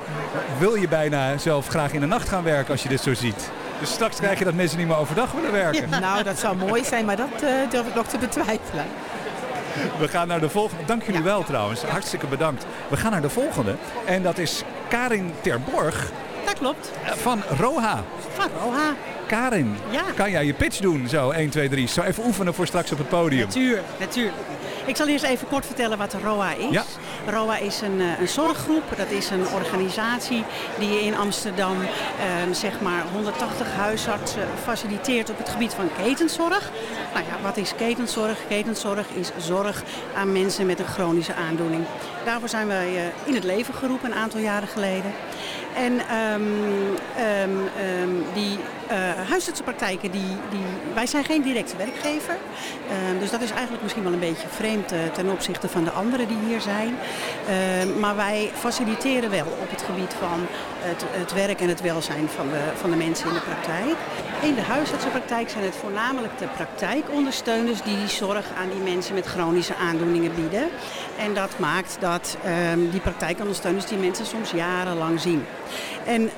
Wil 0.59 0.75
je 0.75 0.87
bijna 0.87 1.37
zelf 1.37 1.67
graag 1.67 1.91
in 1.91 1.99
de 1.99 2.05
nacht 2.05 2.29
gaan 2.29 2.43
werken 2.43 2.71
als 2.71 2.83
je 2.83 2.89
dit 2.89 3.01
zo 3.01 3.13
ziet. 3.13 3.49
Dus 3.79 3.91
straks 3.91 4.17
krijg 4.17 4.39
je 4.39 4.45
dat 4.45 4.53
mensen 4.53 4.77
niet 4.77 4.87
meer 4.87 4.97
overdag 4.97 5.31
willen 5.31 5.51
werken. 5.51 5.89
Ja, 5.89 5.99
nou, 5.99 6.23
dat 6.23 6.39
zou 6.39 6.55
mooi 6.55 6.83
zijn, 6.83 7.05
maar 7.05 7.15
dat 7.15 7.43
uh, 7.43 7.49
durf 7.69 7.87
ik 7.87 7.95
nog 7.95 8.07
te 8.07 8.17
betwijfelen. 8.17 8.85
We 9.99 10.07
gaan 10.07 10.27
naar 10.27 10.39
de 10.39 10.49
volgende. 10.49 10.85
Dank 10.85 11.03
jullie 11.03 11.19
ja. 11.19 11.25
wel 11.25 11.43
trouwens. 11.43 11.83
Hartstikke 11.83 12.27
bedankt. 12.27 12.65
We 12.87 12.97
gaan 12.97 13.11
naar 13.11 13.21
de 13.21 13.29
volgende. 13.29 13.75
En 14.05 14.23
dat 14.23 14.37
is 14.37 14.63
Karin 14.87 15.33
Terborg. 15.41 16.11
Dat 16.45 16.57
klopt. 16.57 16.91
Van 17.03 17.41
Roha. 17.59 18.03
Van 18.33 18.49
Roha. 18.63 18.93
Karin, 19.27 19.75
ja. 19.91 20.03
kan 20.15 20.31
jij 20.31 20.45
je 20.45 20.53
pitch 20.53 20.79
doen? 20.79 21.07
Zo, 21.07 21.29
1, 21.29 21.49
2, 21.49 21.69
3. 21.69 21.87
Zo 21.87 22.01
even 22.01 22.25
oefenen 22.25 22.53
voor 22.53 22.67
straks 22.67 22.91
op 22.91 22.97
het 22.97 23.09
podium. 23.09 23.45
Natuurlijk, 23.45 23.85
natuurlijk. 23.99 24.35
Ik 24.85 24.95
zal 24.95 25.07
eerst 25.07 25.23
even 25.23 25.47
kort 25.47 25.65
vertellen 25.65 25.97
wat 25.97 26.15
ROA 26.23 26.53
is. 26.53 26.69
Ja. 26.71 26.83
ROA 27.27 27.57
is 27.57 27.81
een, 27.81 27.99
een 27.99 28.27
zorggroep. 28.27 28.83
Dat 28.97 29.11
is 29.11 29.29
een 29.29 29.47
organisatie 29.47 30.43
die 30.79 30.99
in 30.99 31.17
Amsterdam 31.17 31.77
eh, 31.81 32.53
zeg 32.53 32.81
maar 32.81 33.03
180 33.13 33.67
huisartsen 33.75 34.47
faciliteert 34.63 35.29
op 35.29 35.37
het 35.37 35.49
gebied 35.49 35.73
van 35.73 35.89
ketenzorg. 36.03 36.71
Nou 37.13 37.25
ja, 37.25 37.41
wat 37.43 37.57
is 37.57 37.75
ketenzorg? 37.75 38.37
Ketenzorg 38.47 39.07
is 39.09 39.31
zorg 39.37 39.83
aan 40.15 40.31
mensen 40.31 40.65
met 40.65 40.79
een 40.79 40.85
chronische 40.85 41.33
aandoening. 41.33 41.83
Daarvoor 42.25 42.49
zijn 42.49 42.67
wij 42.67 42.93
uh, 42.93 43.01
in 43.23 43.33
het 43.33 43.43
leven 43.43 43.73
geroepen 43.73 44.11
een 44.11 44.17
aantal 44.17 44.39
jaren 44.39 44.67
geleden. 44.67 45.11
En 45.75 45.93
um, 46.33 46.47
um, 47.41 47.57
um, 48.01 48.23
die 48.33 48.59
uh, 48.91 49.29
huisartsenpraktijken, 49.29 50.11
die, 50.11 50.37
die, 50.49 50.65
wij 50.93 51.05
zijn 51.05 51.23
geen 51.23 51.41
directe 51.41 51.77
werkgever. 51.77 52.37
dus 53.19 53.31
dat 53.31 53.41
is 53.41 53.51
eigenlijk 53.51 53.81
misschien 53.81 54.03
wel 54.03 54.13
een 54.13 54.19
beetje 54.19 54.47
vreemd 54.47 54.93
uh, 54.93 54.99
ten 55.13 55.29
opzichte 55.29 55.69
van 55.69 55.83
de 55.83 55.91
anderen 55.91 56.27
die 56.27 56.37
hier 56.47 56.61
zijn. 56.61 56.95
maar 57.99 58.15
wij 58.15 58.51
faciliteren 58.53 59.29
wel 59.29 59.45
op 59.61 59.69
het 59.69 59.81
gebied 59.81 60.13
van 60.19 60.47
het, 60.79 61.03
het, 61.07 61.33
werk 61.33 61.59
en 61.59 61.69
het 61.69 61.81
welzijn 61.81 62.27
van 62.35 62.49
de, 62.49 62.71
van 62.75 62.89
de 62.89 62.95
mensen 62.95 63.27
in 63.27 63.33
de 63.33 63.39
praktijk. 63.39 63.95
In 64.41 64.55
de 64.55 64.61
huisartsenpraktijk 64.61 65.49
zijn 65.49 65.63
het 65.63 65.75
voornamelijk 65.75 66.37
de 66.37 66.47
praktijkondersteuners 66.47 67.81
die 67.81 67.97
die 67.97 68.07
zorg 68.07 68.45
aan 68.57 68.69
die 68.69 68.93
mensen 68.93 69.13
met 69.13 69.25
chronische 69.25 69.75
aandoeningen 69.75 70.35
bieden. 70.35 70.69
En 71.17 71.33
dat 71.33 71.59
maakt 71.59 71.97
dat 71.99 72.37
die 72.91 72.99
praktijkondersteuners 72.99 73.85
die 73.85 73.97
mensen 73.97 74.25
soms 74.25 74.51
jarenlang 74.51 75.19
zien. 75.19 75.45
En 76.05 76.29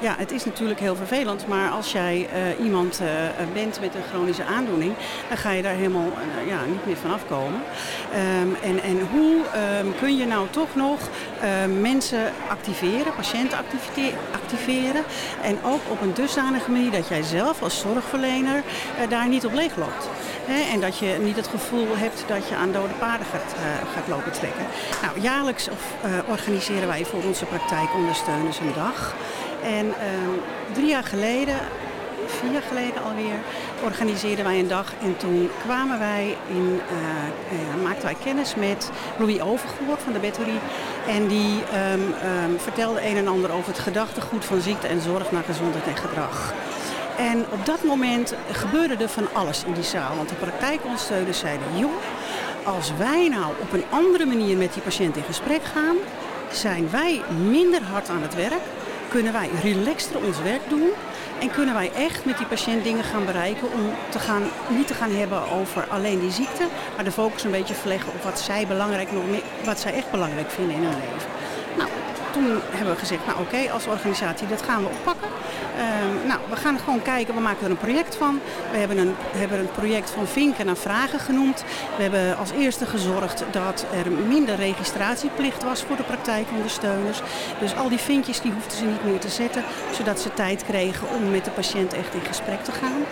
ja, 0.00 0.14
het 0.18 0.32
is 0.32 0.44
natuurlijk 0.44 0.80
heel 0.80 0.96
vervelend, 0.96 1.46
maar 1.46 1.70
als 1.70 1.91
jij 1.92 2.28
uh, 2.58 2.64
iemand 2.64 3.00
uh, 3.00 3.08
bent 3.52 3.80
met 3.80 3.94
een 3.94 4.02
chronische 4.10 4.44
aandoening, 4.44 4.94
dan 5.28 5.36
ga 5.36 5.50
je 5.50 5.62
daar 5.62 5.74
helemaal 5.74 6.06
uh, 6.06 6.48
ja, 6.48 6.64
niet 6.64 6.86
meer 6.86 6.96
van 6.96 7.12
afkomen. 7.12 7.60
Um, 8.40 8.56
en, 8.62 8.82
en 8.82 9.08
hoe 9.12 9.36
um, 9.80 9.94
kun 9.98 10.16
je 10.16 10.26
nou 10.26 10.46
toch 10.50 10.74
nog 10.74 10.98
mensen 11.80 12.32
activeren, 12.48 13.14
patiënten 13.14 13.58
activeren 14.32 15.04
en 15.42 15.58
ook 15.64 15.80
op 15.88 16.00
een 16.00 16.14
dusdanige 16.14 16.70
manier 16.70 16.90
dat 16.90 17.08
jij 17.08 17.22
zelf 17.22 17.62
als 17.62 17.80
zorgverlener 17.80 18.62
daar 19.08 19.28
niet 19.28 19.46
op 19.46 19.52
leeg 19.52 19.76
loopt. 19.76 20.08
En 20.72 20.80
dat 20.80 20.98
je 20.98 21.18
niet 21.22 21.36
het 21.36 21.46
gevoel 21.46 21.86
hebt 21.96 22.24
dat 22.26 22.48
je 22.48 22.54
aan 22.54 22.72
dode 22.72 22.92
paarden 22.98 23.26
gaat, 23.26 23.54
gaat 23.94 24.08
lopen 24.08 24.32
trekken. 24.32 24.66
Nou, 25.02 25.20
jaarlijks 25.20 25.68
of, 25.68 25.94
organiseren 26.28 26.88
wij 26.88 27.04
voor 27.04 27.22
onze 27.22 27.44
praktijkondersteuners 27.44 28.58
een 28.58 28.72
dag. 28.74 29.14
En 29.62 29.86
uh, 29.86 29.94
drie 30.72 30.88
jaar 30.88 31.04
geleden 31.04 31.56
vier 32.26 32.52
jaar 32.52 32.62
geleden 32.62 33.02
alweer, 33.02 33.38
organiseerden 33.82 34.44
wij 34.44 34.58
een 34.58 34.68
dag. 34.68 34.92
En 35.02 35.16
toen 35.16 35.50
kwamen 35.62 35.98
wij 35.98 36.36
in, 36.48 36.80
uh, 36.92 37.82
maakten 37.82 38.04
wij 38.04 38.16
kennis 38.24 38.54
met 38.54 38.90
Louis 39.18 39.40
Overgoor 39.40 39.98
van 40.04 40.12
de 40.12 40.18
Betterie. 40.18 40.58
En 41.08 41.26
die 41.26 41.62
um, 41.92 42.00
um, 42.00 42.58
vertelde 42.58 43.06
een 43.06 43.16
en 43.16 43.28
ander 43.28 43.52
over 43.52 43.68
het 43.68 43.78
gedachtegoed 43.78 44.44
van 44.44 44.60
ziekte 44.60 44.86
en 44.86 45.00
zorg 45.00 45.30
naar 45.30 45.42
gezondheid 45.42 45.86
en 45.86 45.96
gedrag. 45.96 46.54
En 47.18 47.44
op 47.50 47.66
dat 47.66 47.84
moment 47.84 48.34
gebeurde 48.52 48.96
er 48.96 49.08
van 49.08 49.28
alles 49.32 49.64
in 49.64 49.72
die 49.72 49.82
zaal. 49.82 50.16
Want 50.16 50.28
de 50.28 50.34
praktijkondersteuners 50.34 51.38
zeiden, 51.38 51.66
joh, 51.74 51.92
als 52.64 52.92
wij 52.98 53.28
nou 53.28 53.52
op 53.60 53.72
een 53.72 53.84
andere 53.90 54.26
manier 54.26 54.56
met 54.56 54.72
die 54.72 54.82
patiënt 54.82 55.16
in 55.16 55.22
gesprek 55.22 55.64
gaan, 55.64 55.96
zijn 56.52 56.90
wij 56.90 57.22
minder 57.50 57.82
hard 57.82 58.08
aan 58.08 58.22
het 58.22 58.34
werk, 58.34 58.62
kunnen 59.12 59.32
wij 59.32 59.50
relaxter 59.62 60.24
ons 60.24 60.42
werk 60.42 60.68
doen 60.68 60.90
en 61.40 61.50
kunnen 61.50 61.74
wij 61.74 61.90
echt 61.92 62.24
met 62.24 62.38
die 62.38 62.46
patiënt 62.46 62.84
dingen 62.84 63.04
gaan 63.04 63.24
bereiken 63.24 63.72
om 63.72 63.90
te 64.08 64.18
gaan, 64.18 64.42
niet 64.68 64.86
te 64.86 64.94
gaan 64.94 65.10
hebben 65.10 65.50
over 65.50 65.86
alleen 65.88 66.20
die 66.20 66.30
ziekte, 66.30 66.66
maar 66.94 67.04
de 67.04 67.12
focus 67.12 67.44
een 67.44 67.50
beetje 67.50 67.74
verleggen 67.74 68.12
op 68.12 68.22
wat 68.22 68.40
zij, 68.40 68.66
belangrijk 68.66 69.12
nog 69.12 69.24
wat 69.64 69.80
zij 69.80 69.94
echt 69.94 70.10
belangrijk 70.10 70.50
vinden 70.50 70.76
in 70.76 70.82
hun 70.82 70.94
leven. 70.94 71.28
Nou, 71.76 71.88
toen 72.32 72.60
hebben 72.70 72.94
we 72.94 72.98
gezegd, 72.98 73.26
nou 73.26 73.40
oké, 73.40 73.72
als 73.72 73.86
organisatie, 73.86 74.48
dat 74.48 74.62
gaan 74.62 74.82
we 74.82 74.88
oppakken. 74.88 75.28
Uh, 75.76 76.28
nou, 76.28 76.40
we 76.50 76.56
gaan 76.56 76.78
gewoon 76.78 77.02
kijken, 77.02 77.34
we 77.34 77.40
maken 77.40 77.64
er 77.64 77.70
een 77.70 77.76
project 77.76 78.16
van. 78.16 78.40
We 78.70 78.78
hebben 78.78 78.98
een, 78.98 79.14
hebben 79.32 79.58
een 79.58 79.70
project 79.70 80.10
van 80.10 80.26
vinken 80.26 80.66
naar 80.66 80.76
vragen 80.76 81.18
genoemd. 81.18 81.64
We 81.96 82.02
hebben 82.02 82.36
als 82.36 82.50
eerste 82.50 82.86
gezorgd 82.86 83.44
dat 83.50 83.86
er 84.04 84.10
minder 84.10 84.54
registratieplicht 84.54 85.62
was 85.62 85.82
voor 85.82 85.96
de 85.96 86.02
praktijkondersteuners. 86.02 87.22
Dus 87.60 87.76
al 87.76 87.88
die 87.88 87.98
vinkjes 87.98 88.40
die 88.40 88.52
hoefden 88.52 88.78
ze 88.78 88.84
niet 88.84 89.04
meer 89.04 89.20
te 89.20 89.28
zetten, 89.28 89.64
zodat 89.92 90.20
ze 90.20 90.34
tijd 90.34 90.64
kregen 90.64 91.08
om 91.08 91.30
met 91.30 91.44
de 91.44 91.50
patiënt 91.50 91.92
echt 91.92 92.14
in 92.14 92.26
gesprek 92.26 92.64
te 92.64 92.72
gaan. 92.72 93.02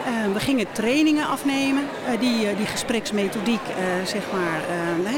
Uh, 0.00 0.32
we 0.32 0.40
gingen 0.40 0.66
trainingen 0.72 1.26
afnemen, 1.26 1.82
uh, 1.82 2.20
die, 2.20 2.50
uh, 2.50 2.56
die 2.56 2.66
gespreksmethodiek, 2.66 3.60
zeg 4.04 4.22
maar, 4.32 4.60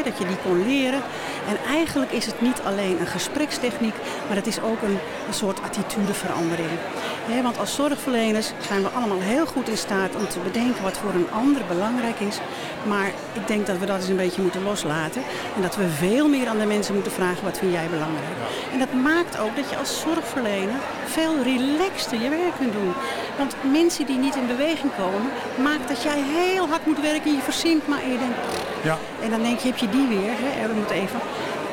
dat 0.04 0.18
je 0.18 0.26
die 0.26 0.36
kon 0.44 0.66
leren. 0.66 1.00
En 1.48 1.56
eigenlijk 1.68 2.12
is 2.12 2.26
het 2.26 2.40
niet 2.40 2.60
alleen 2.64 3.00
een 3.00 3.06
gesprekstechniek, 3.06 3.94
maar 4.26 4.36
het 4.36 4.46
is 4.46 4.60
ook 4.60 4.82
een 4.82 4.98
soort 5.30 5.62
attitudeverandering. 5.62 6.68
He, 7.26 7.42
want 7.42 7.58
als 7.58 7.74
zorgverleners 7.74 8.52
zijn 8.66 8.82
we 8.82 8.88
allemaal 8.88 9.20
heel 9.20 9.46
goed 9.46 9.68
in 9.68 9.76
staat 9.76 10.16
om 10.16 10.28
te 10.28 10.38
bedenken 10.38 10.82
wat 10.82 10.98
voor 10.98 11.14
een 11.14 11.30
ander 11.30 11.62
belangrijk 11.68 12.20
is. 12.20 12.38
Maar 12.86 13.06
ik 13.32 13.46
denk 13.46 13.66
dat 13.66 13.78
we 13.78 13.86
dat 13.86 13.96
eens 13.96 14.08
een 14.08 14.16
beetje 14.16 14.42
moeten 14.42 14.62
loslaten. 14.62 15.22
En 15.56 15.62
dat 15.62 15.76
we 15.76 15.88
veel 15.88 16.28
meer 16.28 16.48
aan 16.48 16.58
de 16.58 16.66
mensen 16.66 16.94
moeten 16.94 17.12
vragen 17.12 17.44
wat 17.44 17.58
vind 17.58 17.72
jij 17.72 17.88
belangrijk. 17.90 18.36
En 18.72 18.78
dat 18.78 18.92
maakt 18.92 19.38
ook 19.38 19.56
dat 19.56 19.70
je 19.70 19.76
als 19.76 20.00
zorgverlener 20.00 20.80
veel 21.04 21.42
relaxter 21.42 22.20
je 22.20 22.28
werk 22.28 22.56
kunt 22.58 22.72
doen. 22.72 22.92
Want 23.38 23.54
mensen 23.72 24.06
die 24.06 24.18
niet 24.18 24.36
in 24.36 24.46
beweging 24.46 24.92
komen, 24.96 25.30
maakt 25.62 25.88
dat 25.88 26.02
jij 26.02 26.20
heel 26.22 26.68
hard 26.68 26.86
moet 26.86 27.00
werken 27.00 27.30
en 27.30 27.36
je 27.36 27.42
verzint 27.42 27.88
maar 27.88 28.02
en 28.02 28.12
je 28.12 28.18
denkt... 28.18 28.38
Ja. 28.82 28.98
En 29.22 29.30
dan 29.30 29.42
denk 29.42 29.58
je, 29.58 29.68
heb 29.68 29.76
je 29.76 29.88
die 29.88 30.06
weer, 30.06 30.32
hè? 30.36 30.68
we 30.68 30.74
moeten 30.74 30.96
even... 30.96 31.20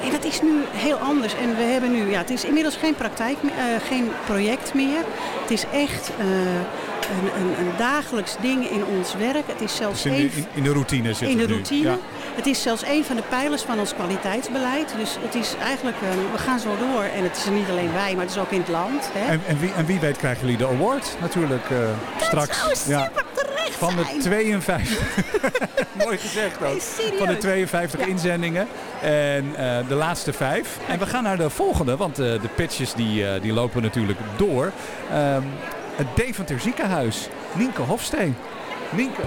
En 0.03 0.11
dat 0.11 0.23
is 0.23 0.41
nu 0.41 0.61
heel 0.71 0.97
anders. 0.97 1.33
En 1.33 1.55
we 1.55 1.61
hebben 1.61 1.91
nu, 1.91 2.09
ja, 2.09 2.17
het 2.17 2.29
is 2.29 2.45
inmiddels 2.45 2.75
geen 2.75 2.95
praktijk, 2.95 3.37
uh, 3.43 3.51
geen 3.87 4.11
project 4.25 4.73
meer. 4.73 5.03
Het 5.41 5.51
is 5.51 5.65
echt 5.73 6.11
uh, 6.19 6.25
een, 6.25 7.41
een, 7.41 7.59
een, 7.59 7.71
dagelijks 7.77 8.35
ding 8.41 8.69
in 8.69 8.85
ons 8.85 9.15
werk. 9.15 9.43
Het 9.45 9.61
is 9.61 9.75
zelfs 9.75 10.03
dus 10.03 10.11
in, 10.11 10.31
de, 10.35 10.43
in, 10.53 10.63
de 10.63 10.71
routine 10.71 11.13
zit 11.13 11.29
In 11.29 11.37
de 11.37 11.47
routine. 11.47 11.89
Ja. 11.89 11.97
Het 12.35 12.45
is 12.45 12.61
zelfs 12.61 12.83
een 12.85 13.05
van 13.05 13.15
de 13.15 13.23
pijlers 13.29 13.61
van 13.61 13.79
ons 13.79 13.93
kwaliteitsbeleid. 13.93 14.93
Dus 14.97 15.17
het 15.21 15.35
is 15.35 15.53
eigenlijk, 15.63 15.97
uh, 16.03 16.09
we 16.31 16.37
gaan 16.37 16.59
zo 16.59 16.77
door. 16.77 17.03
En 17.03 17.23
het 17.23 17.37
is 17.37 17.45
niet 17.51 17.69
alleen 17.69 17.93
wij, 17.93 18.13
maar 18.13 18.25
het 18.25 18.33
is 18.33 18.41
ook 18.41 18.51
in 18.51 18.59
het 18.59 18.69
land. 18.69 19.09
Hè. 19.13 19.31
En, 19.31 19.41
en, 19.47 19.59
wie, 19.59 19.71
en 19.73 19.85
wie 19.85 19.99
weet 19.99 20.17
krijgen 20.17 20.41
jullie 20.41 20.57
de 20.57 20.67
award 20.67 21.15
natuurlijk 21.21 21.65
straks. 22.17 22.57
Super 22.57 22.77
terecht 22.83 23.28
van 23.79 23.95
de 23.95 24.17
52. 24.19 24.99
Mooi 26.03 26.17
gezegd 26.17 26.55
ook. 26.55 26.61
Nee, 26.61 27.17
van 27.17 27.27
de 27.27 27.37
52 27.37 27.99
ja. 27.99 28.05
inzendingen. 28.05 28.67
En 29.01 29.45
uh, 29.45 29.77
de 29.87 29.95
laatste 29.95 30.33
vijf. 30.33 30.77
En 30.87 30.99
we 30.99 31.05
gaan 31.05 31.23
naar 31.23 31.37
de 31.37 31.49
volgende, 31.49 31.97
want 31.97 32.19
uh, 32.19 32.41
de 32.41 32.47
pitches 32.55 32.93
die, 32.93 33.23
uh, 33.23 33.41
die 33.41 33.53
lopen 33.53 33.81
natuurlijk 33.81 34.19
door. 34.37 34.71
Um, 35.13 35.43
het 35.95 36.07
Deventer 36.15 36.59
ziekenhuis. 36.59 37.27
Nienke 37.53 37.81
Hofsteen. 37.81 38.35
Nienke, 38.89 39.21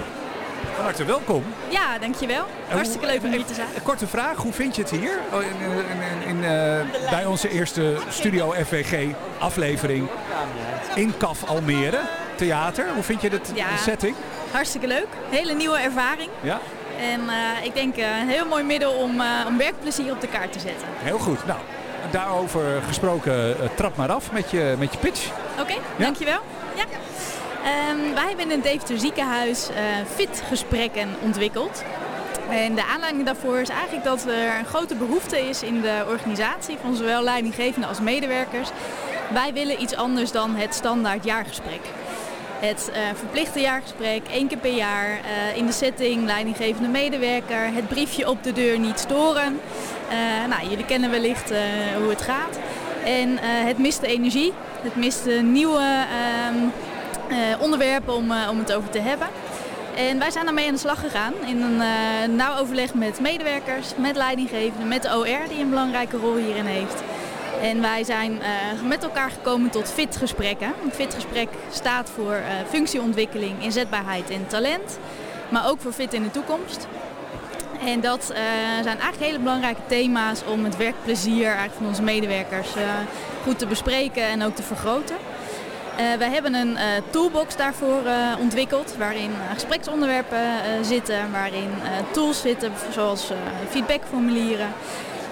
van 0.75 0.85
harte 0.85 1.05
welkom. 1.05 1.45
Ja, 1.69 1.99
dankjewel. 1.99 2.47
Hartstikke 2.69 3.07
leuk 3.07 3.23
om 3.23 3.31
hier 3.31 3.45
te 3.45 3.55
zijn. 3.55 3.69
Een 3.75 3.83
korte 3.83 4.07
vraag, 4.07 4.37
hoe 4.37 4.53
vind 4.53 4.77
je 4.77 4.83
het 4.83 4.91
hier? 4.91 5.19
Oh, 5.33 5.43
in, 5.43 5.49
in, 5.61 6.29
in, 6.29 6.37
uh, 6.37 7.11
bij 7.11 7.25
onze 7.25 7.49
eerste 7.49 7.97
Studio 8.09 8.51
FVG 8.51 9.15
aflevering 9.39 10.09
in 10.95 11.15
CAF 11.19 11.45
Almere. 11.45 12.01
Theater, 12.37 12.87
hoe 12.95 13.03
vind 13.03 13.23
je 13.23 13.31
de 13.31 13.41
ja, 13.55 13.77
setting? 13.77 14.15
Hartstikke 14.53 14.87
leuk. 14.87 15.07
Hele 15.29 15.55
nieuwe 15.55 15.79
ervaring. 15.79 16.31
Ja. 16.41 16.61
En 17.01 17.21
uh, 17.21 17.65
ik 17.65 17.75
denk 17.75 17.97
uh, 17.97 18.21
een 18.21 18.29
heel 18.29 18.47
mooi 18.47 18.65
middel 18.65 18.93
om, 18.93 19.21
uh, 19.21 19.27
om 19.47 19.59
werkplezier 19.59 20.13
op 20.13 20.21
de 20.21 20.27
kaart 20.27 20.53
te 20.53 20.59
zetten. 20.59 20.87
Heel 20.97 21.19
goed. 21.19 21.47
Nou, 21.47 21.59
daarover 22.11 22.83
gesproken, 22.87 23.57
trap 23.75 23.97
maar 23.97 24.13
af 24.13 24.33
met 24.33 24.51
je, 24.51 24.75
met 24.79 24.93
je 24.93 24.99
pitch. 24.99 25.27
Oké, 25.53 25.61
okay, 25.61 25.79
ja? 25.97 26.05
dankjewel. 26.05 26.41
Ja. 26.75 26.85
Um, 27.91 28.15
wij 28.15 28.25
hebben 28.27 28.45
in 28.45 28.51
het 28.51 28.63
Deventer 28.63 28.99
ziekenhuis 28.99 29.69
fit 30.15 30.43
gesprekken 30.49 31.09
ontwikkeld. 31.21 31.85
En 32.51 32.75
de 32.75 32.85
aanleiding 32.85 33.27
daarvoor 33.27 33.59
is 33.59 33.69
eigenlijk 33.69 34.05
dat 34.05 34.27
er 34.27 34.59
een 34.59 34.67
grote 34.67 34.95
behoefte 34.95 35.49
is 35.49 35.63
in 35.63 35.81
de 35.81 36.05
organisatie 36.09 36.77
van 36.83 36.97
zowel 36.97 37.23
leidinggevenden 37.23 37.89
als 37.89 38.01
medewerkers. 38.01 38.69
Wij 39.33 39.53
willen 39.53 39.83
iets 39.83 39.97
anders 39.97 40.33
dan 40.33 40.55
het 40.55 40.75
standaard 40.75 41.25
jaargesprek. 41.25 41.81
Het 42.63 42.91
uh, 42.91 42.97
verplichte 43.15 43.61
jaargesprek, 43.61 44.23
één 44.31 44.49
keer 44.49 44.59
per 44.59 44.75
jaar, 44.75 45.09
uh, 45.11 45.57
in 45.57 45.67
de 45.67 45.73
setting, 45.73 46.25
leidinggevende 46.25 46.89
medewerker, 46.89 47.73
het 47.75 47.89
briefje 47.89 48.31
op 48.31 48.43
de 48.43 48.53
deur 48.53 48.79
niet 48.79 48.99
storen. 48.99 49.61
Uh, 50.11 50.49
nou, 50.49 50.69
jullie 50.69 50.85
kennen 50.85 51.11
wellicht 51.11 51.53
hoe 52.01 52.09
het 52.09 52.23
gaat. 52.23 52.59
En 53.05 53.39
het 53.41 53.79
mist 53.79 54.01
de 54.01 54.07
energie, 54.07 54.53
het 54.83 54.97
mist 54.97 55.25
de 55.25 55.41
nieuwe 55.43 56.05
onderwerpen 57.61 58.15
om, 58.15 58.33
om 58.51 58.59
het 58.59 58.73
over 58.73 58.91
te 58.91 59.01
hebben. 59.01 59.29
En 59.97 60.19
wij 60.19 60.31
zijn 60.31 60.45
daarmee 60.45 60.67
aan 60.67 60.73
de 60.73 60.79
slag 60.79 61.01
gegaan 61.01 61.33
in 61.47 61.63
een 61.63 62.37
nauw 62.37 62.59
overleg 62.59 62.95
met 62.95 63.21
medewerkers, 63.21 63.93
met 63.97 64.17
leidinggevenden, 64.17 64.89
met 64.89 65.03
de 65.03 65.17
OR 65.17 65.49
die 65.49 65.61
een 65.61 65.69
belangrijke 65.69 66.17
rol 66.17 66.37
hierin 66.37 66.67
heeft. 66.67 67.03
En 67.63 67.81
wij 67.81 68.05
zijn 68.05 68.33
uh, 68.33 68.89
met 68.89 69.03
elkaar 69.03 69.31
gekomen 69.31 69.71
tot 69.71 69.93
FIT-gesprekken. 69.93 70.73
Een 70.85 70.93
FIT-gesprek 70.93 71.49
staat 71.71 72.11
voor 72.15 72.33
uh, 72.33 72.43
functieontwikkeling, 72.69 73.63
inzetbaarheid 73.63 74.31
en 74.31 74.47
talent. 74.47 74.99
Maar 75.49 75.69
ook 75.69 75.81
voor 75.81 75.93
FIT 75.93 76.15
in 76.15 76.23
de 76.23 76.31
toekomst. 76.31 76.87
En 77.85 78.01
dat 78.01 78.29
uh, 78.31 78.37
zijn 78.83 78.99
eigenlijk 78.99 79.23
hele 79.25 79.39
belangrijke 79.39 79.81
thema's 79.87 80.41
om 80.47 80.65
het 80.65 80.77
werkplezier 80.77 81.47
eigenlijk 81.47 81.75
van 81.77 81.87
onze 81.87 82.03
medewerkers 82.03 82.69
goed 83.43 83.59
te 83.59 83.67
bespreken 83.67 84.23
en 84.23 84.43
ook 84.43 84.57
te 84.57 84.63
vergroten. 84.63 85.17
Wij 86.19 86.31
hebben 86.31 86.55
een 86.55 86.77
toolbox 87.11 87.57
daarvoor 87.57 88.03
ontwikkeld 88.39 88.95
waarin 88.99 89.31
gespreksonderwerpen 89.53 90.41
zitten, 90.83 91.33
waarin 91.33 91.71
tools 92.13 92.41
zitten 92.41 92.73
zoals 92.91 93.31
feedbackformulieren. 93.71 94.69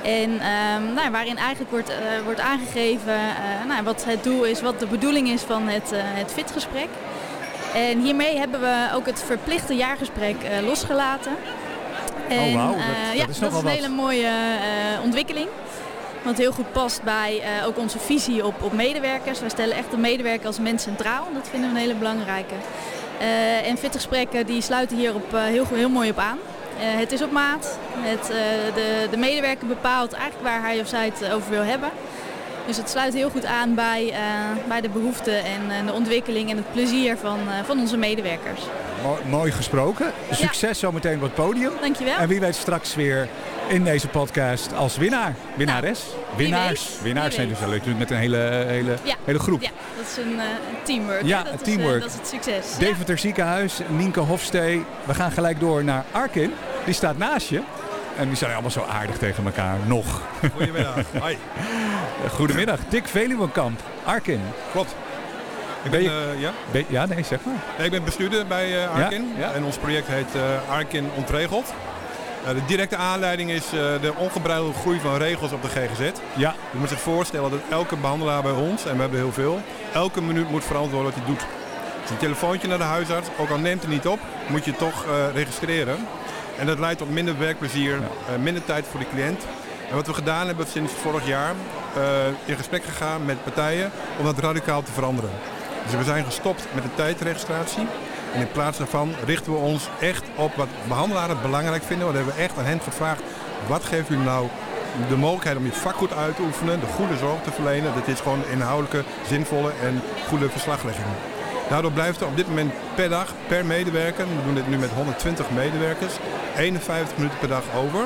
En 0.03 0.31
um, 0.31 0.95
nou, 0.95 1.11
waarin 1.11 1.37
eigenlijk 1.37 1.71
wordt, 1.71 1.93
wordt 2.25 2.41
aangegeven 2.41 3.15
nou, 3.69 3.83
wat 3.83 4.05
het 4.05 4.25
doel 4.25 4.45
is, 4.45 4.61
wat 4.61 4.81
de 4.81 4.87
bedoeling 4.87 5.29
is 5.29 5.43
van 5.43 5.69
het, 5.69 5.91
het 5.95 6.33
FIT-gesprek. 6.33 6.89
En 7.75 8.01
hiermee 8.01 8.39
hebben 8.39 8.61
we 8.61 8.89
ook 8.95 9.07
het 9.07 9.23
verplichte 9.27 9.75
jaargesprek 9.75 10.37
losgelaten. 10.65 11.33
En, 12.29 12.55
oh, 12.55 12.67
wow. 12.67 12.77
dat, 12.77 12.85
ja, 13.15 13.21
dat 13.21 13.29
is, 13.29 13.39
dat 13.39 13.53
is 13.53 13.59
een 13.59 13.67
hele 13.67 13.89
mooie 13.89 14.31
ontwikkeling. 15.03 15.49
Wat 16.23 16.39
heel 16.39 16.53
goed 16.53 16.73
past 16.73 17.03
bij 17.03 17.43
uh, 17.61 17.67
ook 17.67 17.79
onze 17.79 17.99
visie 17.99 18.47
op, 18.47 18.63
op 18.63 18.73
medewerkers. 18.73 19.41
Wij 19.41 19.49
stellen 19.49 19.77
echt 19.77 19.91
de 19.91 19.97
medewerker 19.97 20.47
als 20.47 20.59
mens 20.59 20.83
centraal. 20.83 21.29
Dat 21.35 21.49
vinden 21.51 21.71
we 21.71 21.77
een 21.77 21.83
hele 21.83 21.95
belangrijke. 21.95 22.55
Uh, 23.21 23.69
en 23.69 23.79
fitte 23.79 23.99
gesprekken 23.99 24.47
die 24.47 24.63
sluiten 24.63 24.97
hier 24.97 25.15
op, 25.15 25.35
uh, 25.35 25.43
heel, 25.43 25.67
heel 25.73 25.89
mooi 25.89 26.11
op 26.11 26.19
aan. 26.19 26.39
Het 26.81 27.13
is 27.13 27.23
op 27.23 27.31
maat. 27.31 27.79
Het, 27.93 28.27
de, 28.75 29.07
de 29.11 29.17
medewerker 29.17 29.67
bepaalt 29.67 30.13
eigenlijk 30.13 30.43
waar 30.43 30.63
hij 30.63 30.81
of 30.81 30.89
zij 30.89 31.13
het 31.15 31.33
over 31.33 31.51
wil 31.51 31.63
hebben. 31.63 31.91
Dus 32.67 32.77
het 32.77 32.91
sluit 32.91 33.15
heel 33.15 33.31
goed 33.31 33.45
aan 33.45 33.75
bij, 33.75 34.15
bij 34.69 34.81
de 34.81 34.89
behoeften 34.89 35.45
en 35.45 35.87
de 35.87 35.93
ontwikkeling 35.93 36.51
en 36.51 36.57
het 36.57 36.73
plezier 36.73 37.17
van, 37.17 37.39
van 37.65 37.79
onze 37.81 37.97
medewerkers. 37.97 38.61
Mooi, 39.03 39.21
mooi 39.29 39.53
gesproken. 39.53 40.13
Succes 40.31 40.81
ja. 40.81 40.87
zometeen 40.87 41.17
op 41.17 41.23
het 41.23 41.35
podium. 41.35 41.73
Dankjewel. 41.81 42.17
En 42.17 42.29
wie 42.29 42.41
weet 42.41 42.55
straks 42.55 42.95
weer 42.95 43.29
in 43.69 43.85
deze 43.85 44.09
podcast 44.09 44.75
als 44.75 44.97
winnaar. 44.97 45.35
Winnares. 45.57 46.03
Nou, 46.05 46.37
Winnaars. 46.37 46.89
weet. 46.89 47.03
Winnaars 47.03 47.35
zijn 47.35 47.49
dus 47.49 47.61
natuurlijk 47.61 47.99
met 47.99 48.11
een 48.11 48.17
hele, 48.17 48.65
hele, 48.67 48.97
ja. 49.03 49.15
hele 49.25 49.39
groep. 49.39 49.63
Ja, 49.63 49.71
dat 49.97 50.07
is 50.07 50.17
een 50.17 50.41
teamwork. 50.83 51.23
Ja, 51.23 51.43
dat 51.43 51.65
teamwork. 51.65 52.05
Is, 52.05 52.13
dat 52.13 52.23
is 52.23 52.31
het 52.31 52.45
succes. 52.45 52.77
Deventer 52.79 53.15
ja. 53.15 53.21
Ziekenhuis, 53.21 53.81
Nienke 53.89 54.21
Hofstee. 54.21 54.85
We 55.05 55.15
gaan 55.15 55.33
gelijk 55.33 55.61
door 55.61 55.85
naar 55.85 56.05
Arkin. 56.13 56.53
Die 56.85 56.95
staat 56.95 57.19
naast 57.19 57.49
je. 57.49 57.61
En 58.17 58.27
die 58.29 58.37
zijn 58.37 58.53
allemaal 58.53 58.71
zo 58.71 58.85
aardig 58.91 59.19
tegen 59.19 59.45
elkaar. 59.45 59.77
Nog. 59.87 60.23
Goedemiddag. 60.57 60.95
Hoi. 61.21 61.39
Goedemiddag. 62.33 62.79
Dick 62.89 63.09
Veluwenkamp. 63.09 63.81
Arkin. 64.05 64.41
Klopt. 64.73 64.95
Ik 65.83 65.91
Ben 65.91 65.91
ben, 65.91 66.03
je- 66.03 66.33
eh, 66.35 66.41
ja? 66.41 66.51
Ben- 66.71 66.85
ja, 66.89 67.07
nee, 67.07 67.25
zeg 67.25 67.39
maar. 67.45 67.55
Nee, 67.77 67.87
ik 67.87 67.93
ben 67.93 68.05
bestuurder 68.05 68.47
bij 68.47 68.83
eh, 68.85 68.95
Arkin. 68.95 69.33
Ja, 69.37 69.47
ja. 69.47 69.53
En 69.53 69.65
ons 69.65 69.77
project 69.77 70.07
heet 70.07 70.35
eh, 70.35 70.71
Arkin 70.75 71.11
Ontregeld. 71.15 71.73
De 72.47 72.65
directe 72.67 72.97
aanleiding 72.97 73.51
is 73.51 73.71
de 73.71 74.13
ongebreidelde 74.17 74.73
groei 74.79 75.01
van 75.01 75.17
regels 75.17 75.53
op 75.53 75.63
de 75.63 75.69
GGZ. 75.69 76.11
Ja, 76.37 76.55
Je 76.73 76.79
moet 76.79 76.89
zich 76.89 77.01
voorstellen 77.01 77.51
dat 77.51 77.61
elke 77.71 77.97
behandelaar 77.97 78.43
bij 78.43 78.53
ons, 78.53 78.85
en 78.87 78.95
we 78.95 79.01
hebben 79.01 79.19
heel 79.19 79.33
veel, 79.33 79.61
elke 79.93 80.23
minuut 80.23 80.51
moet 80.51 80.65
verantwoorden 80.65 81.05
wat 81.13 81.15
hij 81.15 81.25
doet. 81.27 81.45
Dus 82.01 82.11
een 82.11 82.17
telefoontje 82.17 82.69
naar 82.69 82.79
de 82.79 82.85
huisarts, 82.85 83.29
ook 83.39 83.51
al 83.51 83.59
neemt 83.59 83.83
hij 83.83 83.93
niet 83.93 84.07
op, 84.07 84.19
moet 84.47 84.65
je 84.65 84.77
toch 84.77 85.05
registreren. 85.35 85.97
En 86.61 86.67
dat 86.67 86.79
leidt 86.79 86.99
tot 86.99 87.11
minder 87.11 87.39
werkplezier, 87.39 87.95
eh, 87.95 88.43
minder 88.43 88.65
tijd 88.65 88.87
voor 88.91 89.01
de 89.01 89.09
cliënt. 89.13 89.43
En 89.89 89.95
wat 89.95 90.07
we 90.07 90.15
gedaan 90.15 90.47
hebben 90.47 90.67
sinds 90.67 90.93
vorig 90.93 91.27
jaar, 91.27 91.55
eh, 91.95 92.03
in 92.45 92.57
gesprek 92.57 92.85
gegaan 92.85 93.25
met 93.25 93.45
partijen 93.45 93.91
om 94.19 94.25
dat 94.25 94.39
radicaal 94.39 94.83
te 94.83 94.93
veranderen. 94.93 95.31
Dus 95.85 95.95
we 95.95 96.05
zijn 96.05 96.25
gestopt 96.25 96.67
met 96.75 96.83
de 96.83 96.95
tijdregistratie. 96.95 97.87
En 98.35 98.41
in 98.41 98.51
plaats 98.53 98.79
daarvan 98.79 99.15
richten 99.25 99.53
we 99.53 99.59
ons 99.59 99.89
echt 100.01 100.25
op 100.35 100.55
wat 100.55 100.69
behandelaren 100.89 101.43
belangrijk 101.43 101.83
vinden. 101.83 102.07
Want 102.07 102.19
we 102.19 102.25
hebben 102.25 102.45
echt 102.45 102.59
aan 102.59 102.65
hen 102.65 102.81
gevraagd, 102.81 103.23
wat 103.67 103.85
geeft 103.85 104.11
u 104.11 104.17
nou 104.17 104.49
de 105.09 105.17
mogelijkheid 105.17 105.57
om 105.57 105.65
je 105.65 105.73
vak 105.73 105.95
goed 105.95 106.13
uit 106.13 106.37
te 106.37 106.43
oefenen, 106.43 106.81
de 106.81 106.87
goede 106.87 107.17
zorg 107.17 107.43
te 107.43 107.51
verlenen. 107.51 107.95
Dat 107.95 108.09
is 108.09 108.21
gewoon 108.21 108.43
inhoudelijke, 108.53 109.05
zinvolle 109.27 109.73
en 109.83 110.03
goede 110.29 110.51
verslaglegging. 110.51 111.07
Daardoor 111.71 111.93
blijft 111.93 112.21
er 112.21 112.27
op 112.27 112.37
dit 112.37 112.49
moment 112.49 112.73
per 112.95 113.09
dag, 113.09 113.33
per 113.49 113.65
medewerker, 113.65 114.27
we 114.27 114.45
doen 114.45 114.55
dit 114.55 114.69
nu 114.69 114.79
met 114.79 114.91
120 114.91 115.51
medewerkers, 115.51 116.13
51 116.57 117.17
minuten 117.17 117.39
per 117.39 117.49
dag 117.49 117.63
over. 117.77 118.05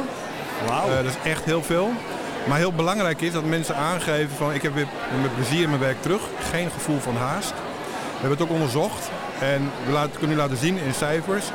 wauw. 0.67 0.89
Eh, 0.89 0.97
dat 0.97 1.05
is 1.05 1.31
echt 1.31 1.45
heel 1.45 1.63
veel. 1.63 1.91
Maar 2.49 2.59
heel 2.59 2.73
belangrijk 2.73 3.21
is 3.21 3.33
dat 3.33 3.45
mensen 3.45 3.77
aangeven 3.77 4.37
van 4.37 4.55
ik 4.55 4.63
heb 4.63 4.75
weer 4.75 4.87
met 5.23 5.35
plezier 5.35 5.69
mijn 5.69 5.81
werk 5.81 6.03
terug. 6.03 6.23
Geen 6.51 6.71
gevoel 6.71 6.99
van 6.99 7.17
haast. 7.17 7.51
We 7.53 8.21
hebben 8.21 8.39
het 8.39 8.43
ook 8.43 8.55
onderzocht 8.55 9.11
en 9.41 9.71
we 9.87 9.93
laten, 9.93 10.19
kunnen 10.19 10.37
u 10.37 10.41
laten 10.41 10.57
zien 10.57 10.79
in 10.79 10.95
cijfers 10.95 11.47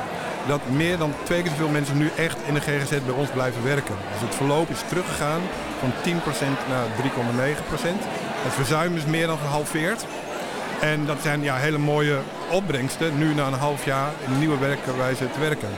dat 0.46 0.60
meer 0.70 0.98
dan 0.98 1.14
twee 1.22 1.42
keer 1.42 1.50
zoveel 1.50 1.68
mensen 1.68 1.96
nu 1.96 2.10
echt 2.16 2.36
in 2.46 2.54
de 2.54 2.60
GGZ 2.60 2.90
bij 2.90 3.14
ons 3.16 3.30
blijven 3.30 3.64
werken. 3.64 3.94
Dus 4.12 4.20
het 4.20 4.34
verloop 4.34 4.70
is 4.70 4.82
teruggegaan 4.88 5.40
van 5.80 5.92
10% 6.02 6.68
naar 6.68 6.86
3,9%. 7.02 8.04
Het 8.42 8.54
verzuim 8.54 8.96
is 8.96 9.04
meer 9.04 9.26
dan 9.26 9.38
gehalveerd. 9.38 10.04
En 10.80 11.06
dat 11.06 11.16
zijn 11.22 11.42
ja, 11.42 11.56
hele 11.56 11.78
mooie 11.78 12.18
opbrengsten, 12.50 13.18
nu 13.18 13.34
na 13.34 13.46
een 13.46 13.52
half 13.52 13.84
jaar 13.84 14.12
in 14.26 14.38
nieuwe 14.38 14.58
werkwijze 14.58 15.30
te 15.30 15.40
werken. 15.40 15.68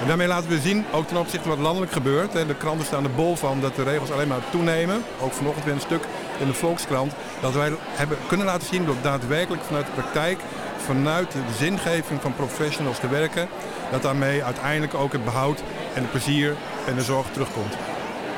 En 0.00 0.06
daarmee 0.06 0.26
laten 0.26 0.48
we 0.48 0.58
zien, 0.58 0.84
ook 0.92 1.06
ten 1.06 1.16
opzichte 1.16 1.48
van 1.48 1.56
wat 1.56 1.64
landelijk 1.64 1.92
gebeurt. 1.92 2.32
De 2.32 2.54
kranten 2.58 2.86
staan 2.86 3.04
er 3.04 3.10
bol 3.10 3.36
van 3.36 3.60
dat 3.60 3.76
de 3.76 3.82
regels 3.82 4.10
alleen 4.10 4.28
maar 4.28 4.50
toenemen. 4.50 5.04
Ook 5.20 5.32
vanochtend 5.32 5.64
weer 5.64 5.74
een 5.74 5.80
stuk 5.80 6.04
in 6.40 6.46
de 6.46 6.54
Volkskrant. 6.54 7.12
Dat 7.40 7.54
wij 7.54 7.72
hebben 7.84 8.16
kunnen 8.26 8.46
laten 8.46 8.66
zien 8.66 8.86
dat 8.86 9.02
daadwerkelijk 9.02 9.62
vanuit 9.62 9.86
de 9.86 9.92
praktijk, 9.92 10.38
vanuit 10.76 11.32
de 11.32 11.38
zingeving 11.58 12.20
van 12.20 12.34
professionals 12.34 12.98
te 12.98 13.08
werken, 13.08 13.48
dat 13.90 14.02
daarmee 14.02 14.44
uiteindelijk 14.44 14.94
ook 14.94 15.12
het 15.12 15.24
behoud 15.24 15.62
en 15.94 16.02
het 16.02 16.10
plezier 16.10 16.54
en 16.86 16.94
de 16.94 17.02
zorg 17.02 17.26
terugkomt. 17.32 17.74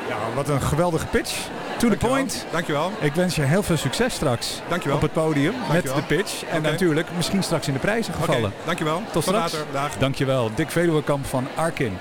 Ja, 0.07 0.17
wat 0.35 0.49
een 0.49 0.61
geweldige 0.61 1.05
pitch. 1.05 1.47
To 1.77 1.83
the 1.83 1.87
Dankjewel. 1.89 2.15
point. 2.15 2.45
Dankjewel. 2.51 2.91
Ik 2.99 3.13
wens 3.13 3.35
je 3.35 3.41
heel 3.41 3.63
veel 3.63 3.77
succes 3.77 4.13
straks 4.13 4.61
Dankjewel. 4.69 4.95
op 4.97 5.01
het 5.03 5.13
podium 5.13 5.53
Dankjewel. 5.67 5.95
met 5.95 6.07
de 6.09 6.15
pitch. 6.15 6.43
En 6.43 6.61
natuurlijk 6.61 7.07
misschien 7.15 7.43
straks 7.43 7.67
in 7.67 7.73
de 7.73 7.79
prijzen 7.79 8.13
Oké, 8.13 8.23
gevallen. 8.25 8.51
dankjewel. 8.65 9.01
Tot 9.11 9.23
straks. 9.23 9.51
later. 9.53 9.67
Dag. 9.71 9.97
Dankjewel. 9.97 10.51
Dick 10.55 10.71
Veluwekamp 10.71 11.25
van 11.25 11.47
Arkin. 11.55 11.97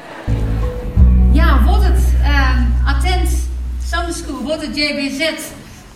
Ja, 1.33 1.63
wordt 1.65 1.85
het 1.85 2.03
eh, 2.23 2.59
attent 2.87 3.29
Summer 3.85 4.13
School, 4.13 4.43
wordt 4.43 4.67
het 4.67 4.77
JBZ 4.77 5.31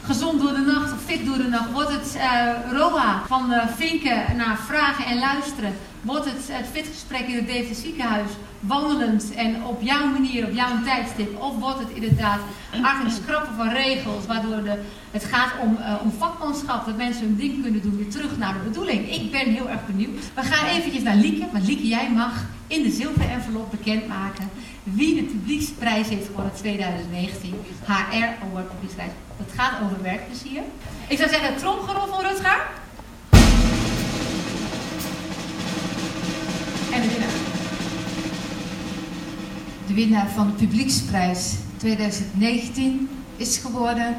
gezond 0.06 0.40
door 0.40 0.52
de 0.52 0.72
nacht 0.76 0.92
of 0.92 0.98
fit 1.06 1.26
door 1.26 1.36
de 1.36 1.48
nacht, 1.50 1.72
wordt 1.72 1.90
het 1.90 2.16
eh, 2.16 2.78
ROA 2.78 3.22
van 3.26 3.52
eh, 3.52 3.66
vinken 3.76 4.36
naar 4.36 4.58
vragen 4.66 5.04
en 5.04 5.18
luisteren, 5.18 5.72
wordt 6.00 6.24
het 6.24 6.48
het 6.48 6.66
fitgesprek 6.72 7.26
in 7.26 7.36
het 7.36 7.46
Deventer 7.46 7.74
ziekenhuis 7.74 8.30
wandelend 8.60 9.34
en 9.34 9.64
op 9.64 9.82
jouw 9.82 10.06
manier, 10.06 10.46
op 10.46 10.52
jouw 10.52 10.82
tijdstip, 10.84 11.42
of 11.42 11.58
wordt 11.58 11.78
het 11.78 11.90
inderdaad 11.94 12.40
eigenlijk 12.72 13.14
schrappen 13.24 13.54
van 13.56 13.68
regels, 13.68 14.26
waardoor 14.26 14.62
de, 14.62 14.78
het 15.10 15.24
gaat 15.24 15.52
om, 15.60 15.76
eh, 15.76 15.94
om 16.02 16.12
vakmanschap, 16.18 16.86
dat 16.86 16.96
mensen 16.96 17.22
hun 17.22 17.36
ding 17.36 17.62
kunnen 17.62 17.82
doen, 17.82 17.96
weer 17.96 18.10
terug 18.10 18.38
naar 18.38 18.52
de 18.52 18.68
bedoeling. 18.68 19.12
Ik 19.12 19.30
ben 19.30 19.48
heel 19.48 19.68
erg 19.68 19.86
benieuwd. 19.86 20.18
We 20.34 20.42
gaan 20.42 20.66
eventjes 20.66 21.02
naar 21.02 21.16
Lieke, 21.16 21.46
want 21.52 21.66
Lieke, 21.66 21.88
jij 21.88 22.10
mag 22.10 22.32
in 22.66 22.82
de 22.82 22.90
zilveren 22.90 23.30
envelop 23.30 23.70
bekendmaken 23.70 24.48
wie 24.82 25.14
de 25.14 25.22
publieksprijs 25.22 26.08
heeft 26.08 26.26
gewonnen 26.26 26.52
2019. 26.54 27.54
HR 27.84 28.44
Award 28.44 28.68
Publieksprijs. 28.70 29.10
Het 29.36 29.52
gaat 29.56 29.72
over 29.82 30.02
werkplezier. 30.02 30.62
Ik 31.08 31.18
zou 31.18 31.30
zeggen, 31.30 31.56
tromgerol 31.56 32.06
van 32.06 32.20
Rutger. 32.20 32.66
En 36.92 37.02
de 37.02 37.08
winnaar. 37.08 37.30
De 39.86 39.94
winnaar 39.94 40.30
van 40.30 40.46
de 40.46 40.52
publieksprijs 40.52 41.54
2019 41.76 43.08
is 43.36 43.58
geworden... 43.58 44.16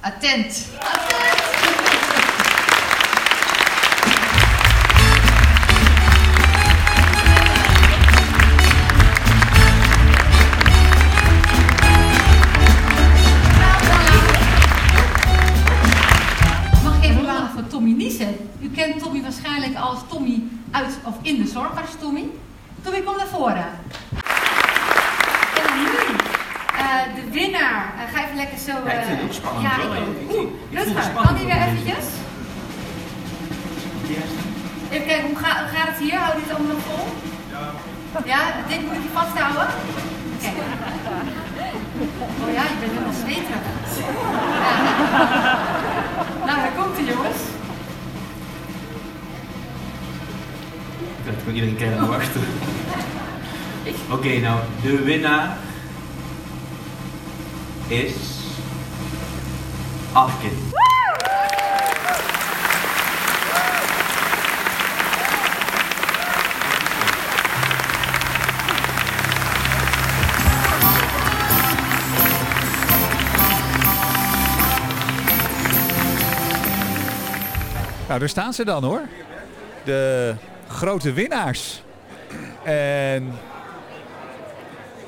Attent. 0.00 0.66
Mag 16.84 16.96
ik 16.96 17.04
even 17.04 17.24
vragen 17.24 17.50
voor 17.50 17.66
Tommy 17.66 17.90
Niesen? 17.90 18.36
U 18.60 18.70
kent 18.70 18.98
Tommy 18.98 19.22
waarschijnlijk 19.22 19.76
als 19.76 19.98
Tommy 20.08 20.42
uit 20.70 20.98
of 21.04 21.14
in 21.22 21.42
de 21.42 21.48
zorgarts 21.48 21.92
Tommy. 22.00 22.24
Tommy, 22.82 23.00
kom 23.00 23.16
naar 23.16 23.26
voren. 23.26 23.66
En 25.60 25.78
nu, 25.78 25.86
eh, 26.78 27.14
de 27.14 27.30
winnaar. 27.30 27.92
Eh, 27.98 28.14
ga 28.14 28.24
even 28.24 28.36
lekker 28.36 28.58
zo... 28.58 28.72
Ja, 28.86 28.92
ik 28.92 29.04
vind 29.06 29.08
het 29.08 29.18
eh, 29.18 29.24
ook 29.24 29.32
spannend 29.32 29.62
Ja, 29.66 29.72
ik 29.76 29.82
ook. 30.00 30.36
Oeh, 30.36 30.50
Rutger, 30.72 31.10
kan 31.24 31.34
die 31.34 31.44
weer 31.46 31.62
eventjes? 31.66 32.04
Even 34.90 35.06
kijken, 35.06 35.26
hoe, 35.28 35.36
ga- 35.36 35.58
hoe 35.64 35.68
gaat 35.76 35.88
het 35.88 35.98
hier? 35.98 36.18
Hou 36.18 36.34
dit 36.40 36.50
allemaal 36.54 36.74
nog 36.74 36.82
vol? 36.88 37.06
Ja, 38.24 38.38
dit 38.68 38.80
moet 38.82 38.92
ik 38.96 39.02
je 39.02 39.08
vasthouden? 39.12 39.66
Kijk. 40.42 40.54
Oh 42.44 42.52
ja, 42.52 42.62
je 42.62 42.76
bent 42.80 42.92
helemaal 42.92 43.18
zweterig. 43.24 43.64
Ja. 43.98 44.10
Nou, 46.46 46.56
daar 46.58 46.72
komt 46.76 46.96
hij 46.96 47.04
jongens. 47.04 47.40
Ik 51.28 51.44
kan 51.44 51.54
iedereen 51.54 51.76
kennen 51.76 51.98
en 51.98 52.08
wachten. 52.08 52.40
Oké, 54.10 54.38
nou, 54.38 54.60
de 54.82 55.02
winnaar 55.02 55.56
is. 57.86 58.14
Afkin. 60.12 60.66
Nou, 78.08 78.20
daar 78.20 78.28
staan 78.28 78.52
ze 78.52 78.64
dan 78.64 78.84
hoor. 78.84 79.00
De 79.84 80.34
grote 80.68 81.12
winnaars. 81.12 81.82
En 82.64 83.38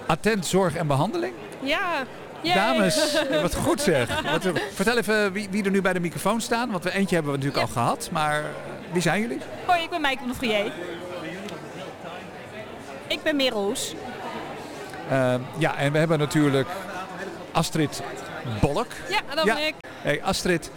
attent 0.07 0.47
zorg 0.47 0.75
en 0.77 0.87
behandeling. 0.87 1.35
Ja, 1.61 2.05
yay. 2.41 2.55
Dames, 2.55 3.23
wat 3.43 3.55
goed 3.55 3.81
zeg. 3.81 4.23
Wat, 4.23 4.47
vertel 4.75 4.97
even 4.99 5.33
wie, 5.33 5.49
wie 5.51 5.65
er 5.65 5.71
nu 5.71 5.81
bij 5.81 5.93
de 5.93 6.01
microfoon 6.01 6.41
staan. 6.41 6.71
Want 6.71 6.85
we 6.85 6.93
eentje 6.93 7.15
hebben 7.15 7.33
we 7.33 7.39
natuurlijk 7.39 7.67
al 7.67 7.73
gehad. 7.73 8.09
Maar 8.13 8.45
wie 8.93 9.03
zijn 9.03 9.21
jullie? 9.21 9.39
Hoi, 9.67 9.83
ik 9.83 9.91
ben 9.91 10.01
Maaike 10.01 10.19
van 10.19 10.29
de 10.29 10.35
Vrier. 10.35 10.73
Ik 13.07 13.23
ben 13.23 13.37
Merel 13.37 13.65
Hoes. 13.65 13.95
Eh, 15.11 15.35
ja, 15.59 15.77
en 15.77 15.93
we 15.93 15.99
hebben 15.99 16.19
natuurlijk 16.19 16.69
Astrid 17.53 18.03
Bolk. 18.61 18.87
Ja, 19.09 19.35
dat 19.35 19.45
ben 19.45 19.67
ik. 19.67 19.75
Hey 20.03 20.23
Astrid, 20.23 20.71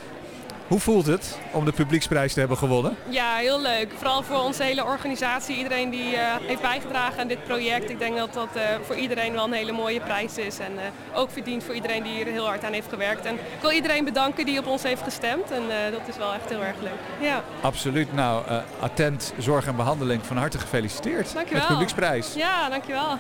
hoe 0.74 0.82
voelt 0.82 1.06
het 1.06 1.38
om 1.52 1.66
de 1.66 1.72
publieksprijs 1.72 2.34
te 2.34 2.40
hebben 2.40 2.58
gewonnen? 2.58 2.96
Ja, 3.10 3.36
heel 3.36 3.62
leuk. 3.62 3.92
Vooral 3.98 4.24
voor 4.24 4.40
onze 4.40 4.64
hele 4.64 4.84
organisatie, 4.84 5.58
iedereen 5.58 5.90
die 5.90 6.16
eh, 6.16 6.36
heeft 6.42 6.62
bijgedragen 6.62 7.20
aan 7.20 7.28
dit 7.28 7.44
project. 7.44 7.90
Ik 7.90 8.00
denk 8.00 8.18
dat 8.18 8.34
dat 8.34 8.48
eh, 8.56 8.64
voor 8.86 8.96
iedereen 8.96 9.34
wel 9.34 9.44
een 9.44 9.54
hele 9.54 9.72
mooie 9.72 10.00
prijs 10.00 10.38
is. 10.38 10.60
En 10.60 10.72
eh, 10.78 11.20
ook 11.20 11.32
verdient 11.32 11.64
voor 11.64 11.76
iedereen 11.76 12.04
die 12.04 12.14
hier 12.14 12.26
heel 12.26 12.46
hard 12.46 12.64
aan 12.64 12.74
heeft 12.74 12.90
gewerkt. 12.90 13.26
En 13.26 13.34
ik 13.34 13.62
wil 13.62 13.72
iedereen 13.72 14.06
bedanken 14.06 14.46
die 14.46 14.60
op 14.60 14.68
ons 14.68 14.84
heeft 14.84 15.04
gestemd. 15.04 15.52
En 15.52 15.62
dat 15.92 16.02
is 16.08 16.18
wel 16.18 16.34
echt 16.34 16.50
heel 16.50 16.64
erg 16.64 16.82
leuk. 16.82 17.00
Ja, 17.20 17.44
Absoluut. 17.62 18.14
Nou, 18.14 18.44
attent 18.80 19.34
zorg 19.38 19.68
en 19.68 19.76
behandeling 19.76 20.26
van 20.26 20.38
harte 20.38 20.60
gefeliciteerd 20.60 21.34
dankjewel. 21.34 21.54
met 21.54 21.62
de 21.62 21.68
publieksprijs. 21.68 22.34
Ja, 22.34 22.70
dankjewel. 22.70 23.18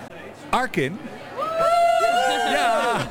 Arkin, 0.50 1.00
Ja! 2.52 2.95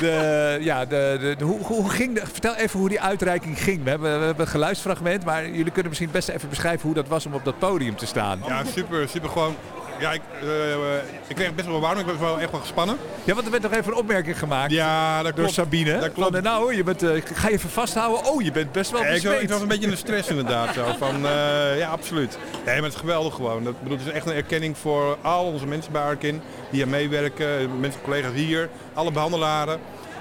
de, 0.00 0.58
ja, 0.60 0.84
de, 0.84 1.16
de, 1.20 1.34
de- 1.38 1.44
hoe, 1.44 1.60
hoe 1.62 1.90
ging 1.90 2.14
de, 2.14 2.22
vertel 2.32 2.54
even 2.54 2.78
hoe 2.78 2.88
die 2.88 3.00
uitreiking 3.00 3.58
ging. 3.62 3.84
We 3.84 3.90
hebben, 3.90 4.18
we 4.18 4.24
hebben 4.24 4.44
een 4.46 4.52
geluidsfragment, 4.52 5.24
maar 5.24 5.48
jullie 5.48 5.70
kunnen 5.70 5.88
misschien 5.88 6.10
best 6.10 6.28
even 6.28 6.48
beschrijven 6.48 6.82
hoe 6.86 6.94
dat 6.94 7.08
was 7.08 7.26
om 7.26 7.34
op 7.34 7.44
dat 7.44 7.58
podium 7.58 7.96
te 7.96 8.06
staan. 8.06 8.40
Ja, 8.46 8.64
super, 8.64 9.08
super 9.08 9.28
gewoon. 9.28 9.56
Ja, 10.02 10.12
ik, 10.12 10.20
eh, 10.42 10.72
eh, 10.72 10.78
ik 11.26 11.34
kreeg 11.36 11.54
best 11.54 11.68
wel 11.68 11.80
warm, 11.80 11.98
ik 11.98 12.06
was 12.06 12.16
wel 12.16 12.40
echt 12.40 12.50
wel 12.50 12.60
gespannen. 12.60 12.96
Ja, 13.24 13.34
want 13.34 13.44
er 13.46 13.50
werd 13.52 13.62
nog 13.62 13.72
even 13.72 13.92
een 13.92 13.98
opmerking 13.98 14.38
gemaakt 14.38 14.70
Ja, 14.72 15.16
dat 15.16 15.24
door 15.24 15.32
klopt. 15.34 15.52
Sabine. 15.52 15.98
Dat 15.98 16.12
klopt. 16.12 16.32
Van, 16.32 16.42
nou, 16.42 16.74
je 16.76 16.82
bent, 16.84 17.02
eh, 17.02 17.10
ga 17.34 17.48
je 17.48 17.54
even 17.54 17.70
vasthouden. 17.70 18.24
Oh, 18.30 18.42
je 18.42 18.52
bent 18.52 18.72
best 18.72 18.90
wel 18.90 19.00
ik, 19.00 19.06
was, 19.08 19.20
besmeed. 19.22 19.42
ik 19.42 19.48
was 19.48 19.60
een 19.60 19.68
beetje 19.68 19.84
in 19.84 19.90
de 19.90 19.96
stress 19.96 20.28
inderdaad. 20.28 20.74
Zo, 20.74 20.84
van, 20.98 21.26
eh, 21.26 21.78
ja, 21.78 21.88
absoluut. 21.90 22.38
Nee, 22.64 22.74
maar 22.74 22.84
het 22.84 22.92
is 22.92 23.00
geweldig 23.00 23.34
gewoon. 23.34 23.64
Dat, 23.64 23.82
bedoel, 23.82 23.98
het 23.98 24.06
is 24.06 24.12
echt 24.12 24.26
een 24.26 24.34
erkenning 24.34 24.78
voor 24.78 25.18
al 25.22 25.44
onze 25.44 25.66
mensen 25.66 25.92
bij 25.92 26.02
Arkin 26.02 26.40
die 26.70 26.80
hier 26.82 26.88
meewerken. 26.88 27.80
Mensen, 27.80 28.00
collega's 28.02 28.32
hier, 28.34 28.68
alle 28.94 29.12
behandelaren. 29.12 29.78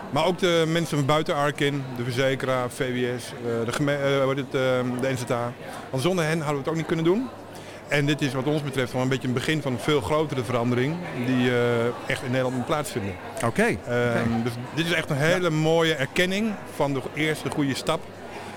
Maar 0.10 0.26
ook 0.26 0.40
de 0.40 0.64
mensen 0.68 0.98
van 0.98 1.06
buiten 1.06 1.36
Arkin, 1.36 1.84
de 1.98 2.04
verzekeraar, 2.04 2.70
VWS, 2.70 3.24
eh, 3.26 3.66
de, 3.66 3.72
geme- 3.72 3.96
eh, 3.96 4.22
eh, 4.22 4.38
de 5.02 5.10
NZA. 5.14 5.54
Want 5.90 6.04
zonder 6.04 6.26
hen 6.26 6.38
hadden 6.38 6.54
we 6.54 6.60
het 6.60 6.70
ook 6.70 6.76
niet 6.76 6.86
kunnen 6.86 7.06
doen. 7.06 7.30
En 7.92 8.06
dit 8.06 8.22
is 8.22 8.34
wat 8.34 8.46
ons 8.46 8.64
betreft 8.64 8.94
wel 8.94 9.02
een 9.02 9.08
beetje 9.10 9.28
een 9.28 9.34
begin 9.34 9.62
van 9.62 9.72
een 9.74 9.80
veel 9.80 10.02
grotere 10.02 10.44
verandering 10.44 10.96
die 11.26 11.50
eh, 11.50 11.86
echt 12.08 12.22
in 12.24 12.28
Nederland 12.30 12.56
moet 12.56 12.66
plaatsvinden. 12.66 13.14
Oké. 13.46 13.64
Ehm, 13.88 14.30
dus 14.44 14.52
dit 14.74 14.86
is 14.86 14.92
echt 14.94 15.10
een 15.10 15.16
hele 15.18 15.50
mooie 15.50 15.94
erkenning 15.94 16.52
van 16.76 16.94
de 16.94 17.02
eerste 17.14 17.50
goede 17.50 17.76
stap 17.76 18.02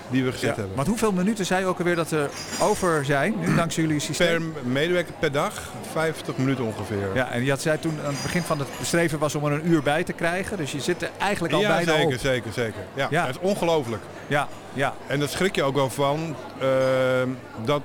die 0.09 0.23
we 0.23 0.31
gezet 0.31 0.49
Ja, 0.49 0.55
hebben. 0.55 0.75
Want 0.75 0.87
hoeveel 0.87 1.11
minuten 1.11 1.45
zei 1.45 1.65
ook 1.65 1.77
alweer 1.77 1.95
dat 1.95 2.11
er 2.11 2.29
over 2.61 3.05
zijn, 3.05 3.35
nu 3.39 3.55
dankzij 3.55 3.83
jullie 3.83 3.99
systeem? 3.99 4.51
Per 4.53 4.65
medewerker 4.71 5.13
per 5.19 5.31
dag 5.31 5.61
50 5.91 6.37
minuten 6.37 6.63
ongeveer. 6.65 7.07
Ja, 7.13 7.31
en 7.31 7.43
je 7.43 7.49
had 7.49 7.61
zei 7.61 7.79
toen 7.79 7.97
aan 8.05 8.13
het 8.13 8.21
begin 8.21 8.41
van 8.41 8.59
het 8.59 8.67
bestreven 8.79 9.19
was 9.19 9.35
om 9.35 9.45
er 9.45 9.51
een 9.51 9.67
uur 9.67 9.81
bij 9.83 10.03
te 10.03 10.13
krijgen. 10.13 10.57
Dus 10.57 10.71
je 10.71 10.79
zit 10.79 11.01
er 11.01 11.09
eigenlijk 11.17 11.53
al 11.53 11.59
Ja, 11.61 11.67
bijna 11.67 11.91
zeker, 11.91 12.13
op. 12.13 12.19
zeker, 12.21 12.51
zeker. 12.53 12.81
Ja, 12.93 13.07
Ja. 13.09 13.25
Dat 13.25 13.35
is 13.35 13.41
ongelooflijk. 13.49 14.03
Ja, 14.27 14.47
ja. 14.73 14.93
En 15.07 15.19
daar 15.19 15.29
schrik 15.29 15.55
je 15.55 15.63
ook 15.63 15.75
wel 15.75 15.89
van 15.89 16.35
ehm, 16.59 17.29
dat 17.65 17.81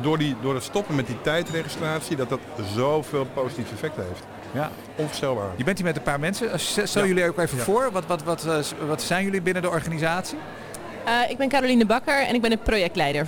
door, 0.00 0.18
die, 0.18 0.36
door 0.42 0.54
het 0.54 0.62
stoppen 0.62 0.94
met 0.94 1.06
die 1.06 1.20
tijdregistratie, 1.22 2.16
dat 2.16 2.28
dat 2.28 2.38
zoveel 2.74 3.24
positief 3.34 3.72
effect 3.72 3.96
heeft. 3.96 4.22
ja. 4.52 4.70
Onvoorstelbaar. 4.96 5.48
Je 5.56 5.64
bent 5.64 5.76
hier 5.78 5.86
met 5.86 5.96
een 5.96 6.02
paar 6.02 6.20
mensen. 6.20 6.52
Eh, 6.52 6.58
Stel 6.58 7.02
Ja. 7.02 7.08
jullie 7.08 7.28
ook 7.28 7.38
even 7.38 7.56
Ja. 7.58 7.64
voor. 7.64 7.88
Wat, 7.92 8.06
wat, 8.06 8.22
wat, 8.22 8.44
eh, 8.46 8.86
wat 8.88 9.02
zijn 9.02 9.24
jullie 9.24 9.42
binnen 9.42 9.62
de 9.62 9.68
organisatie? 9.70 10.38
Eh, 11.04 11.30
ik 11.30 11.36
ben 11.36 11.48
Caroline 11.48 11.86
Bakker 11.86 12.26
en 12.26 12.34
ik 12.34 12.40
ben 12.40 12.50
de 12.50 12.56
projectleider. 12.56 13.22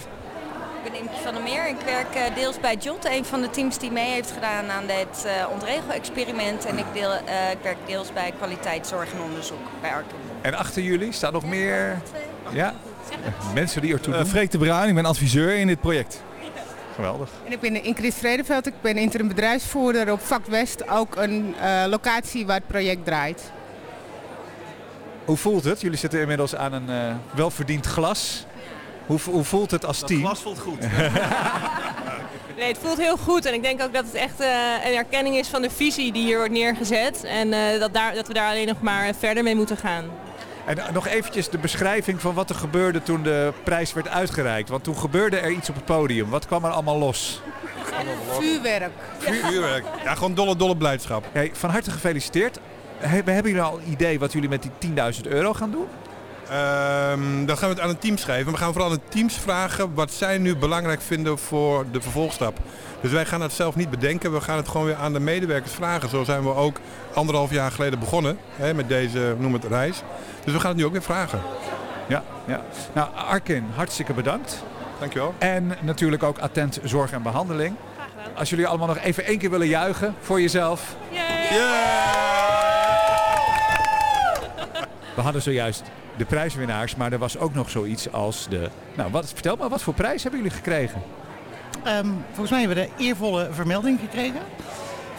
Ik 0.85 0.90
ben 0.92 1.01
Imke 1.01 1.14
van 1.22 1.35
der 1.35 1.42
Meer. 1.42 1.68
Ik 1.68 1.77
werk 1.85 2.14
eh, 2.14 2.35
deels 2.35 2.61
bij 2.61 2.77
JOT, 2.81 3.05
een 3.05 3.25
van 3.25 3.40
de 3.40 3.51
teams 3.51 3.79
die 3.79 3.90
mee 3.90 4.11
heeft 4.11 4.31
gedaan 4.31 4.70
aan 4.70 4.87
dit 4.87 5.25
eh 5.25 5.33
ontregel-experiment. 5.53 6.64
En 6.64 6.79
ik, 6.79 6.85
deel, 6.92 7.11
eh, 7.12 7.51
ik 7.51 7.59
werk 7.62 7.77
deels 7.87 8.12
bij 8.12 8.33
kwaliteitszorg 8.38 9.12
en 9.12 9.20
onderzoek 9.22 9.59
bij 9.81 9.90
Arkin. 9.90 10.16
En 10.40 10.55
achter 10.55 10.83
jullie 10.83 11.12
staan 11.12 11.33
nog 11.33 11.44
meer 11.44 11.98
ja? 12.51 12.75
mensen 13.55 13.81
die 13.83 13.92
ertoe 13.92 14.12
doen. 14.12 14.22
Uh, 14.22 14.29
Freek 14.29 14.51
de 14.51 14.59
Bruin, 14.59 14.88
ik 14.88 14.94
ben 14.94 15.05
adviseur 15.05 15.57
in 15.57 15.66
dit 15.66 15.81
project. 15.81 16.22
Geweldig. 16.94 17.31
En 17.46 17.52
ik 17.52 17.61
ben 17.61 17.85
Ingrid 17.85 18.14
Vredeveld, 18.14 18.66
ik 18.66 18.74
ben 18.81 18.96
interim 18.96 19.28
bedrijfsvoerder 19.28 20.12
op 20.12 20.20
Vak 20.20 20.46
West, 20.46 20.88
ook 20.88 21.16
een 21.16 21.55
eh, 21.61 21.85
locatie 21.88 22.46
waar 22.46 22.57
het 22.57 22.66
project 22.66 23.05
draait. 23.05 23.52
Hoe 25.24 25.37
voelt 25.37 25.64
het? 25.64 25.81
Jullie 25.81 25.98
zitten 25.98 26.20
inmiddels 26.20 26.55
aan 26.55 26.72
een 26.72 26.88
eh, 26.90 27.14
welverdiend 27.35 27.87
glas. 27.87 28.46
Hoe, 29.07 29.18
hoe 29.24 29.44
voelt 29.44 29.70
het 29.70 29.85
als 29.85 29.98
team? 29.98 30.20
glas 30.20 30.40
voelt 30.40 30.59
goed. 30.59 30.78
Nee, 32.57 32.68
het 32.68 32.78
voelt 32.83 32.98
heel 32.98 33.16
goed 33.16 33.44
en 33.44 33.55
ik 33.55 33.62
denk 33.62 33.83
ook 33.83 33.92
dat 33.92 34.05
het 34.05 34.14
echt 34.14 34.40
eh, 34.40 34.48
een 34.85 34.94
erkenning 34.94 35.37
is 35.37 35.48
van 35.48 35.62
de 35.62 35.70
visie 35.70 36.12
die 36.12 36.24
hier 36.24 36.37
wordt 36.37 36.52
neergezet. 36.52 37.24
En 37.24 37.52
eh, 37.52 37.81
dat, 37.81 37.94
daar, 37.94 38.14
dat 38.14 38.26
we 38.26 38.35
daar 38.35 38.50
alleen 38.50 38.66
nog 38.66 38.81
maar 38.81 39.14
verder 39.18 39.42
mee 39.42 39.55
moeten 39.55 39.76
gaan. 39.76 40.05
En 40.66 40.79
nog 40.92 41.07
eventjes 41.07 41.48
de 41.48 41.59
beschrijving 41.59 42.20
van 42.20 42.35
wat 42.35 42.51
er 42.51 42.57
gebeurde 42.57 43.03
toen 43.03 43.22
de 43.22 43.53
prijs 43.64 43.92
werd 43.92 44.09
uitgereikt. 44.09 44.68
Want 44.68 44.85
toen 44.85 44.96
gebeurde 44.96 45.37
er 45.37 45.51
iets 45.51 45.68
op 45.68 45.75
het 45.75 45.85
podium. 45.85 46.29
Wat 46.31 46.46
kwam 46.46 46.64
er 46.64 46.70
allemaal 46.70 46.98
los? 46.98 47.42
Vuurwerk. 48.31 48.90
Vuurwerk. 49.18 49.85
Ja, 50.05 50.14
gewoon 50.14 50.35
dolle, 50.35 50.57
dolle 50.57 50.77
blijdschap. 50.77 51.25
Hey, 51.33 51.51
van 51.53 51.70
harte 51.70 51.90
gefeliciteerd. 51.90 52.59
He- 52.98 53.09
hebben 53.09 53.42
jullie 53.44 53.61
al 53.61 53.79
een 53.79 53.90
idee 53.92 54.18
wat 54.18 54.33
jullie 54.33 54.48
met 54.48 54.62
die 54.62 54.70
10.000 54.79 55.27
euro 55.27 55.53
gaan 55.55 55.70
doen? 55.70 55.87
Ehm, 56.48 57.44
dan 57.44 57.57
gaan 57.57 57.68
we 57.68 57.74
het 57.74 57.81
aan 57.81 57.88
de 57.88 57.98
teams 57.98 58.24
geven. 58.24 58.52
We 58.52 58.59
gaan 58.59 58.72
vooral 58.72 58.90
aan 58.90 58.96
de 58.96 59.09
teams 59.09 59.35
vragen 59.35 59.94
wat 59.94 60.11
zij 60.11 60.38
nu 60.38 60.57
belangrijk 60.57 61.00
vinden 61.00 61.38
voor 61.38 61.85
de 61.92 62.00
vervolgstap. 62.00 62.59
Dus 63.00 63.11
wij 63.11 63.26
gaan 63.26 63.40
het 63.40 63.52
zelf 63.52 63.76
niet 63.76 63.90
bedenken. 63.90 64.33
We 64.33 64.40
gaan 64.40 64.57
het 64.57 64.68
gewoon 64.68 64.87
weer 64.87 64.96
aan 64.96 65.12
de 65.12 65.20
medewerkers 65.20 65.72
vragen. 65.72 66.09
Zo 66.09 66.24
zijn 66.24 66.42
we 66.42 66.55
ook 66.55 66.76
anderhalf 67.14 67.50
jaar 67.50 67.70
geleden 67.70 67.98
begonnen 67.98 68.38
hè, 68.57 68.74
met 68.74 68.88
deze, 68.88 69.35
noem 69.38 69.52
het, 69.52 69.64
reis. 69.64 70.02
Dus 70.44 70.52
we 70.52 70.61
gaan 70.61 70.70
het 70.70 70.78
nu 70.78 70.85
ook 70.85 70.92
weer 70.92 71.02
vragen. 71.02 71.40
Ja, 72.09 72.22
ja. 72.44 72.64
Nou, 72.92 73.09
Arkin, 73.14 73.64
hartstikke 73.74 74.12
bedankt. 74.12 74.62
Dankjewel. 74.98 75.35
En 75.38 75.76
natuurlijk 75.81 76.22
ook 76.22 76.38
attent 76.38 76.81
zorg 76.85 77.12
en 77.12 77.22
behandeling. 77.22 77.76
Als 78.35 78.50
jullie 78.50 78.66
allemaal 78.66 78.87
nog 78.87 78.98
even 78.98 79.24
één 79.24 79.38
keer 79.38 79.50
willen 79.50 79.66
juichen 79.66 80.14
voor 80.20 80.40
jezelf. 80.40 80.96
We 85.14 85.20
hadden 85.20 85.42
zojuist 85.42 85.83
de 86.16 86.25
prijswinnaars, 86.25 86.96
maar 86.96 87.12
er 87.12 87.18
was 87.18 87.38
ook 87.38 87.55
nog 87.55 87.70
zoiets 87.70 88.12
als 88.12 88.46
de... 88.51 88.68
Nou, 88.96 89.11
wat, 89.11 89.33
vertel 89.33 89.57
maar, 89.57 89.68
wat 89.68 89.83
voor 89.83 89.94
prijs 89.94 90.22
hebben 90.22 90.40
jullie 90.40 90.57
gekregen? 90.57 91.03
Ehm, 91.85 92.07
volgens 92.27 92.51
mij 92.51 92.59
hebben 92.61 92.79
we 92.79 92.88
de 92.96 93.03
eervolle 93.05 93.48
vermelding 93.53 94.01
gekregen. 94.01 94.40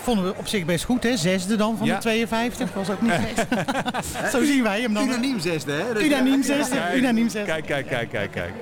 Vonden 0.01 0.25
we 0.25 0.33
op 0.37 0.47
zich 0.47 0.65
best 0.65 0.83
goed, 0.85 1.03
hè? 1.03 1.17
Zesde 1.17 1.55
dan 1.55 1.77
van 1.77 1.87
Ja. 1.87 1.95
de 1.95 2.01
52. 2.01 2.73
Was 2.73 2.89
ook 2.89 3.01
niet 3.01 3.11
slecht. 3.21 3.47
Zo 4.33 4.43
zien 4.43 4.63
wij 4.63 4.81
hem 4.81 4.93
dan. 4.93 5.03
Unaniem 5.07 5.39
zesde, 5.39 5.71
hè? 5.71 6.01
Unaniem 6.03 6.43
zesde. 6.43 6.75
Kijk, 6.75 6.95
Unaniem 6.95 7.29
zesde. 7.29 7.51
Kijk, 7.51 7.65
kijk, 7.65 7.87
kijk, 7.87 8.09
kijk, 8.09 8.31
kijk. 8.31 8.53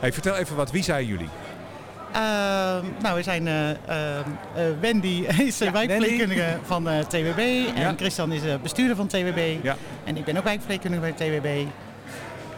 Hey, 0.00 0.12
vertel 0.12 0.36
even 0.36 0.56
wat, 0.56 0.70
wie 0.70 0.82
zijn 0.82 1.06
jullie? 1.06 1.28
Ehm, 2.12 2.84
nou, 3.02 3.16
we 3.16 3.22
zijn 3.22 3.46
eh, 3.46 3.70
ehm, 3.70 3.78
eh, 4.54 4.64
Wendy 4.80 5.24
is 5.48 5.62
uh, 5.62 5.70
wijkverpleegkundige 5.70 6.58
van 6.62 6.88
eh, 6.88 6.98
TWB 6.98 7.38
en 7.74 7.80
Ja. 7.80 7.94
Christian 7.96 8.32
is 8.32 8.44
eh, 8.44 8.54
bestuurder 8.62 8.96
van 8.96 9.06
TWB. 9.06 9.56
Ja. 9.62 9.76
En 10.04 10.16
ik 10.16 10.24
ben 10.24 10.36
ook 10.36 10.44
wijkverpleegkundige 10.44 11.02
bij 11.02 11.12
TWB. 11.12 11.66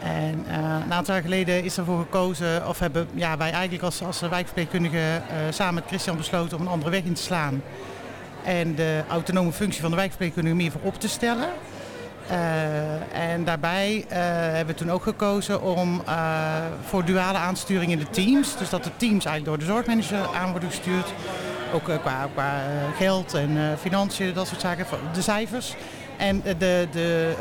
En 0.02 0.44
eh, 0.48 0.56
een 0.84 0.92
aantal 0.92 1.14
jaar 1.14 1.22
geleden 1.22 1.64
is 1.64 1.78
ervoor 1.78 1.98
gekozen, 1.98 2.68
of 2.68 2.78
hebben 2.78 3.08
ja, 3.14 3.36
wij 3.36 3.50
eigenlijk 3.50 3.82
als, 3.82 4.02
als 4.02 4.20
wijkverpleegkundigen 4.20 5.00
eh, 5.00 5.22
samen 5.50 5.74
met 5.74 5.84
Christian 5.86 6.16
besloten 6.16 6.56
om 6.56 6.62
een 6.62 6.72
andere 6.72 6.90
weg 6.90 7.02
in 7.02 7.14
te 7.14 7.22
slaan. 7.22 7.62
En 8.44 8.74
de 8.74 9.02
autonome 9.08 9.52
functie 9.52 9.80
van 9.80 9.90
de 9.90 9.96
wijkverpleegkundige 9.96 10.56
meer 10.56 10.70
voorop 10.70 11.00
te 11.00 11.08
stellen. 11.08 11.48
Eh, 12.28 13.32
en 13.32 13.44
daarbij 13.44 14.04
eh, 14.08 14.18
hebben 14.18 14.74
we 14.74 14.80
toen 14.80 14.90
ook 14.90 15.02
gekozen 15.02 15.62
om 15.62 16.02
eh, 16.06 16.14
voor 16.84 17.04
duale 17.04 17.38
aansturing 17.38 17.92
in 17.92 17.98
de 17.98 18.10
teams. 18.10 18.56
Dus 18.56 18.70
dat 18.70 18.84
de 18.84 18.90
teams 18.96 19.24
eigenlijk 19.24 19.44
door 19.44 19.58
de 19.58 19.72
zorgmanager 19.72 20.36
aan 20.36 20.50
worden 20.50 20.68
gestuurd. 20.68 21.12
Ook 21.74 21.84
qua, 21.84 22.28
qua 22.32 22.62
geld 22.96 23.34
en 23.34 23.78
financiën, 23.80 24.34
dat 24.34 24.46
soort 24.46 24.60
zaken, 24.60 24.86
de 25.12 25.22
cijfers. 25.22 25.74
En 26.16 26.42
de, 26.58 26.88
de 26.92 27.34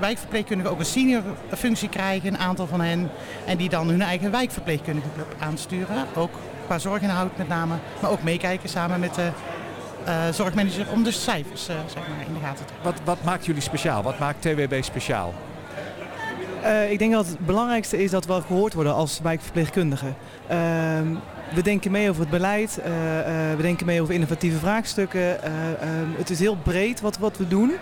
wijkverpleegkundigen 0.00 0.72
ook 0.72 0.78
een 0.78 0.84
senior 0.84 1.22
functie 1.56 1.88
krijgen, 1.88 2.28
een 2.28 2.38
aantal 2.38 2.66
van 2.66 2.80
hen. 2.80 3.10
En 3.46 3.56
die 3.56 3.68
dan 3.68 3.88
hun 3.88 4.02
eigen 4.02 4.30
wijkverpleegkundige 4.30 5.08
club 5.14 5.34
aansturen. 5.38 6.06
Ook 6.14 6.30
qua 6.66 6.78
zorginhoud 6.78 7.36
met 7.36 7.48
name, 7.48 7.74
maar 8.00 8.10
ook 8.10 8.22
meekijken 8.22 8.68
samen 8.68 9.00
met 9.00 9.14
de 9.14 9.30
zorgmanager 10.32 10.86
om 10.92 11.02
de 11.02 11.10
cijfers 11.10 11.68
eh, 11.68 11.76
zeg 11.86 12.08
maar, 12.08 12.26
in 12.26 12.34
de 12.34 12.40
gaten 12.40 12.66
te 12.66 12.72
houden. 12.72 13.04
Wat, 13.04 13.16
wat 13.16 13.24
maakt 13.24 13.46
jullie 13.46 13.62
speciaal? 13.62 14.02
Wat 14.02 14.18
maakt 14.18 14.42
TWB 14.42 14.82
speciaal? 14.82 15.34
Eh, 16.62 16.90
ik 16.90 16.98
denk 16.98 17.12
dat 17.12 17.26
het 17.26 17.38
belangrijkste 17.38 18.02
is 18.02 18.10
dat 18.10 18.26
we 18.26 18.40
gehoord 18.46 18.74
worden 18.74 18.94
als 18.94 19.20
wijkverpleegkundigen. 19.22 20.16
Ehm, 20.46 21.06
we 21.54 21.62
denken 21.62 21.90
mee 21.90 22.08
over 22.08 22.20
het 22.20 22.30
beleid, 22.30 22.78
eh, 22.78 23.50
eh, 23.50 23.56
we 23.56 23.62
denken 23.62 23.86
mee 23.86 24.02
over 24.02 24.14
innovatieve 24.14 24.58
vraagstukken. 24.58 25.42
Eh, 25.42 25.52
ehm, 25.82 26.08
het 26.16 26.30
is 26.30 26.38
heel 26.38 26.56
breed 26.56 27.00
wat, 27.00 27.18
wat 27.18 27.36
we 27.36 27.48
doen, 27.48 27.72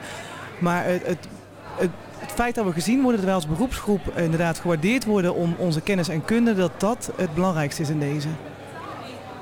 maar 0.59 0.85
het, 0.85 1.07
het, 1.07 1.29
het, 1.77 1.91
het 2.19 2.33
feit 2.33 2.55
dat 2.55 2.65
we 2.65 2.73
gezien 2.73 3.03
worden, 3.03 3.17
dat 3.17 3.25
wij 3.25 3.35
als 3.35 3.47
beroepsgroep 3.49 4.01
inderdaad 4.17 4.59
gewaardeerd 4.59 5.05
worden 5.05 5.35
om 5.35 5.55
onze 5.59 5.81
kennis 5.81 6.09
en 6.09 6.25
kunde, 6.25 6.55
dat 6.55 6.81
dat 6.81 7.13
het 7.17 7.35
belangrijkste 7.35 7.83
is 7.83 7.91
in 7.91 7.99
deze. 7.99 8.29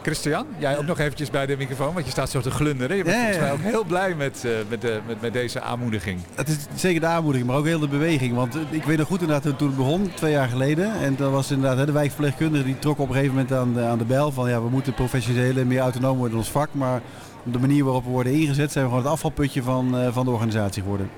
Christian, 0.03 0.47
jij 0.59 0.79
ook 0.79 0.87
nog 0.87 0.99
eventjes 0.99 1.31
bij 1.31 1.47
de 1.47 1.57
microfoon, 1.57 1.95
want 1.95 2.05
je 2.05 2.11
staat 2.11 2.31
zo 2.31 2.41
te 2.41 2.51
glunderen. 2.51 2.97
Je 2.97 3.05
bent 3.05 3.17
Ja, 3.17 3.23
volgens 3.23 3.43
mij 3.43 3.53
ook 3.53 3.73
heel 3.73 3.85
blij 3.85 4.15
met, 4.15 4.45
eh, 4.45 4.51
met, 4.69 4.81
de, 4.81 5.01
met, 5.07 5.21
met 5.21 5.33
deze 5.33 5.61
aanmoediging. 5.61 6.21
Het 6.35 6.49
is 6.49 6.57
zeker 6.75 7.01
de 7.01 7.07
aanmoediging, 7.07 7.51
maar 7.51 7.59
ook 7.59 7.67
heel 7.67 7.79
de 7.79 7.89
beweging. 7.89 8.35
Want 8.35 8.55
eh, 8.55 8.61
ik 8.71 8.85
weet 8.85 8.99
nog 8.99 9.07
goed 9.07 9.21
inderdaad 9.21 9.59
toen 9.59 9.69
het 9.69 9.77
begon, 9.77 10.11
twee 10.15 10.33
jaar 10.33 10.49
geleden. 10.49 10.93
En 11.01 11.17
dat 11.17 11.31
was 11.31 11.51
inderdaad 11.51 11.79
hè, 11.79 11.87
de 11.87 11.93
wijkverpleegkundige 11.93 12.65
die 12.65 12.79
trok 12.79 12.99
op 12.99 13.09
een 13.09 13.15
gegeven 13.15 13.35
moment 13.35 13.53
aan 13.53 13.75
de, 13.75 13.83
aan 13.83 13.99
de 13.99 14.05
bel. 14.05 14.33
Van 14.33 14.49
ja, 14.49 14.63
we 14.63 14.69
moeten 14.69 14.95
professioneel 14.95 15.57
en 15.57 15.67
meer 15.67 15.81
autonoom 15.81 16.17
worden 16.17 16.33
in 16.33 16.43
ons 16.43 16.51
vak. 16.51 16.69
Maar 16.73 17.01
op 17.47 17.53
de 17.53 17.59
manier 17.59 17.85
waarop 17.85 18.05
we 18.05 18.11
worden 18.11 18.33
ingezet 18.33 18.73
zijn 18.73 18.85
we 18.85 18.91
gewoon 18.91 19.05
het 19.05 19.13
afvalputje 19.13 19.63
van, 19.63 19.99
eh, 19.99 20.13
van 20.13 20.25
de 20.25 20.31
organisatie 20.31 20.83
geworden. 20.83 21.11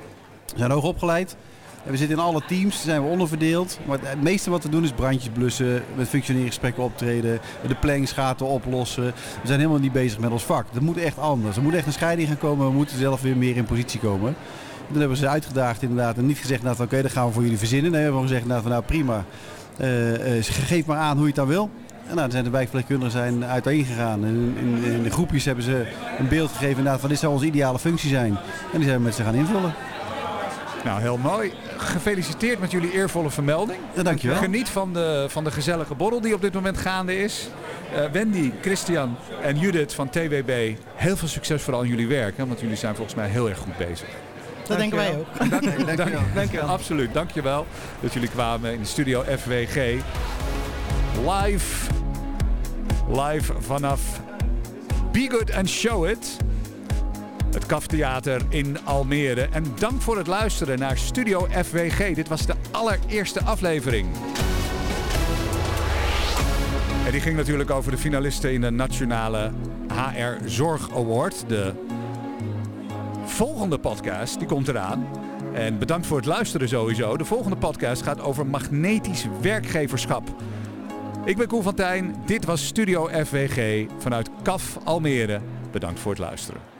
We 0.53 0.59
zijn 0.59 0.71
hoog 0.71 0.85
opgeleid. 0.85 1.37
We 1.83 1.97
zitten 1.97 2.17
in 2.17 2.23
alle 2.23 2.43
teams, 2.47 2.83
zijn 2.83 3.03
we 3.03 3.09
onderverdeeld. 3.09 3.79
Maar 3.87 3.99
het 4.03 4.23
meeste 4.23 4.51
wat 4.51 4.63
we 4.63 4.69
doen 4.69 4.85
is 4.85 4.93
brandjes 4.93 5.33
blussen, 5.33 5.83
met 5.95 6.09
functioneringsgesprekken 6.09 6.83
optreden, 6.83 7.41
de 7.67 7.75
planningsgaten 7.75 8.47
oplossen. 8.47 9.05
We 9.05 9.47
zijn 9.47 9.59
helemaal 9.59 9.81
niet 9.81 9.93
bezig 9.93 10.19
met 10.19 10.31
ons 10.31 10.45
vak. 10.45 10.67
Dat 10.73 10.83
moet 10.83 10.97
echt 10.97 11.19
anders. 11.19 11.57
Er 11.57 11.63
moet 11.63 11.75
echt 11.75 11.87
een 11.87 11.93
scheiding 11.93 12.29
gaan 12.29 12.39
komen. 12.39 12.67
We 12.67 12.73
moeten 12.73 12.99
zelf 12.99 13.21
weer 13.21 13.37
meer 13.37 13.57
in 13.57 13.65
positie 13.65 14.01
komen. 14.01 14.37
Toen 14.91 15.01
hebben 15.01 15.19
ze 15.19 15.29
uitgedaagd 15.29 15.83
inderdaad 15.83 16.17
en 16.17 16.27
niet 16.27 16.39
gezegd, 16.39 16.63
nou, 16.63 16.77
oké, 16.83 17.03
dat 17.03 17.13
gaan 17.13 17.27
we 17.27 17.33
voor 17.33 17.43
jullie 17.43 17.59
verzinnen. 17.59 17.91
Nee, 17.91 18.01
we 18.01 18.07
hebben 18.07 18.29
gezegd, 18.29 18.47
nou, 18.47 18.69
nou 18.69 18.83
prima, 18.83 19.25
uh, 19.81 20.37
uh, 20.37 20.45
geef 20.45 20.87
maar 20.87 20.99
aan 20.99 21.17
hoe 21.17 21.21
je 21.21 21.27
het 21.27 21.37
dan 21.37 21.47
wil. 21.47 21.71
En 22.09 22.17
nou, 22.17 22.31
zijn 22.31 22.45
de 22.45 22.51
wijkverpleegkundigen 22.51 23.13
zijn 23.13 23.45
uiteen 23.45 23.85
gegaan. 23.85 24.25
In, 24.25 24.57
in, 24.59 24.93
in, 24.93 25.03
de 25.03 25.11
groepjes 25.11 25.45
hebben 25.45 25.65
ze 25.65 25.87
een 26.19 26.29
beeld 26.29 26.51
gegeven 26.51 27.01
van 27.01 27.09
dit 27.09 27.19
zou 27.19 27.33
onze 27.33 27.47
ideale 27.47 27.79
functie 27.79 28.11
zijn. 28.11 28.39
En 28.73 28.79
die 28.79 28.85
zijn 28.85 28.97
we 28.97 29.05
met 29.05 29.15
ze 29.15 29.23
gaan 29.23 29.35
invullen. 29.35 29.75
Nou, 30.85 31.01
heel 31.01 31.17
mooi. 31.17 31.53
Gefeliciteerd 31.77 32.61
met 32.61 32.71
jullie 32.71 32.93
eervolle 32.93 33.31
vermelding. 33.31 33.79
Ja, 33.95 34.03
dankjewel. 34.03 34.37
Geniet 34.37 34.69
van 34.69 34.93
de, 34.93 35.27
van 35.29 35.45
de 35.45 35.51
gezellige 35.51 35.95
borrel 35.95 36.21
die 36.21 36.35
op 36.35 36.41
dit 36.41 36.55
moment 36.55 36.79
gaande 36.79 37.19
is. 37.19 37.49
Uh, 37.95 38.05
Wendy, 38.13 38.53
Christian 38.61 39.17
en 39.43 39.59
Judith 39.59 39.95
van 39.95 40.09
TWB, 40.09 40.75
heel 40.95 41.17
veel 41.17 41.29
succes 41.29 41.63
vooral 41.63 41.83
in 41.83 41.89
jullie 41.89 42.09
werk. 42.09 42.37
Hè, 42.37 42.47
want 42.47 42.61
jullie 42.61 42.77
zijn 42.77 42.95
volgens 42.95 43.17
mij 43.17 43.29
heel 43.29 43.49
erg 43.49 43.59
goed 43.59 43.77
bezig. 43.77 44.09
Dat 44.67 44.79
denken 44.79 44.99
wij 44.99 45.17
ook. 45.19 45.51
Dank, 45.51 45.63
dank, 45.63 45.97
dank, 45.97 46.35
dankjewel. 46.35 46.69
Absoluut, 46.69 47.15
dankjewel 47.15 47.67
dat 48.01 48.13
jullie 48.13 48.29
kwamen 48.29 48.73
in 48.73 48.79
de 48.79 48.87
studio 48.87 49.23
FWG. 49.23 50.01
Live, 51.27 51.91
live 53.09 53.53
vanaf 53.59 54.01
Be 55.13 55.27
Good 55.31 55.53
and 55.53 55.69
Show 55.69 56.09
It. 56.09 56.37
Het 57.53 57.67
Kaftheater 57.67 58.43
in 58.49 58.77
Almere. 58.85 59.49
En 59.51 59.65
dank 59.79 60.03
voor 60.03 60.17
het 60.17 60.27
luisteren 60.27 60.79
naar 60.79 60.99
Studio 60.99 61.47
FWG. 61.51 62.15
Dit 62.15 62.29
was 62.29 62.47
de 62.47 62.55
allereerste 62.71 63.43
aflevering. 63.43 64.09
En 67.05 67.13
die 67.13 67.21
ging 67.21 67.37
natuurlijk 67.37 67.71
over 67.71 67.91
de 67.91 67.99
finalisten 67.99 68.53
in 68.53 68.61
de 68.61 68.71
Nationale 68.71 69.51
HR 69.89 70.49
Zorg 70.49 70.91
Award. 70.97 71.45
De 71.49 71.73
volgende 73.25 73.79
podcast 73.79 74.39
die 74.39 74.49
komt 74.49 74.69
eraan. 74.69 75.07
En 75.55 75.79
bedankt 75.79 76.07
voor 76.07 76.17
het 76.17 76.27
luisteren 76.27 76.69
sowieso. 76.69 77.17
De 77.17 77.25
volgende 77.25 77.57
podcast 77.57 78.03
gaat 78.03 78.21
over 78.21 78.47
magnetisch 78.47 79.27
werkgeverschap. 79.41 80.35
Ik 81.25 81.37
ben 81.37 81.47
Koen 81.47 81.63
van 81.63 81.75
Tijn. 81.75 82.15
Dit 82.27 82.45
was 82.45 82.67
Studio 82.67 83.09
FWG 83.25 83.87
vanuit 83.99 84.31
KAF 84.43 84.79
Almere. 84.85 85.41
Bedankt 85.71 86.01
voor 86.01 86.11
het 86.11 86.21
luisteren. 86.21 86.72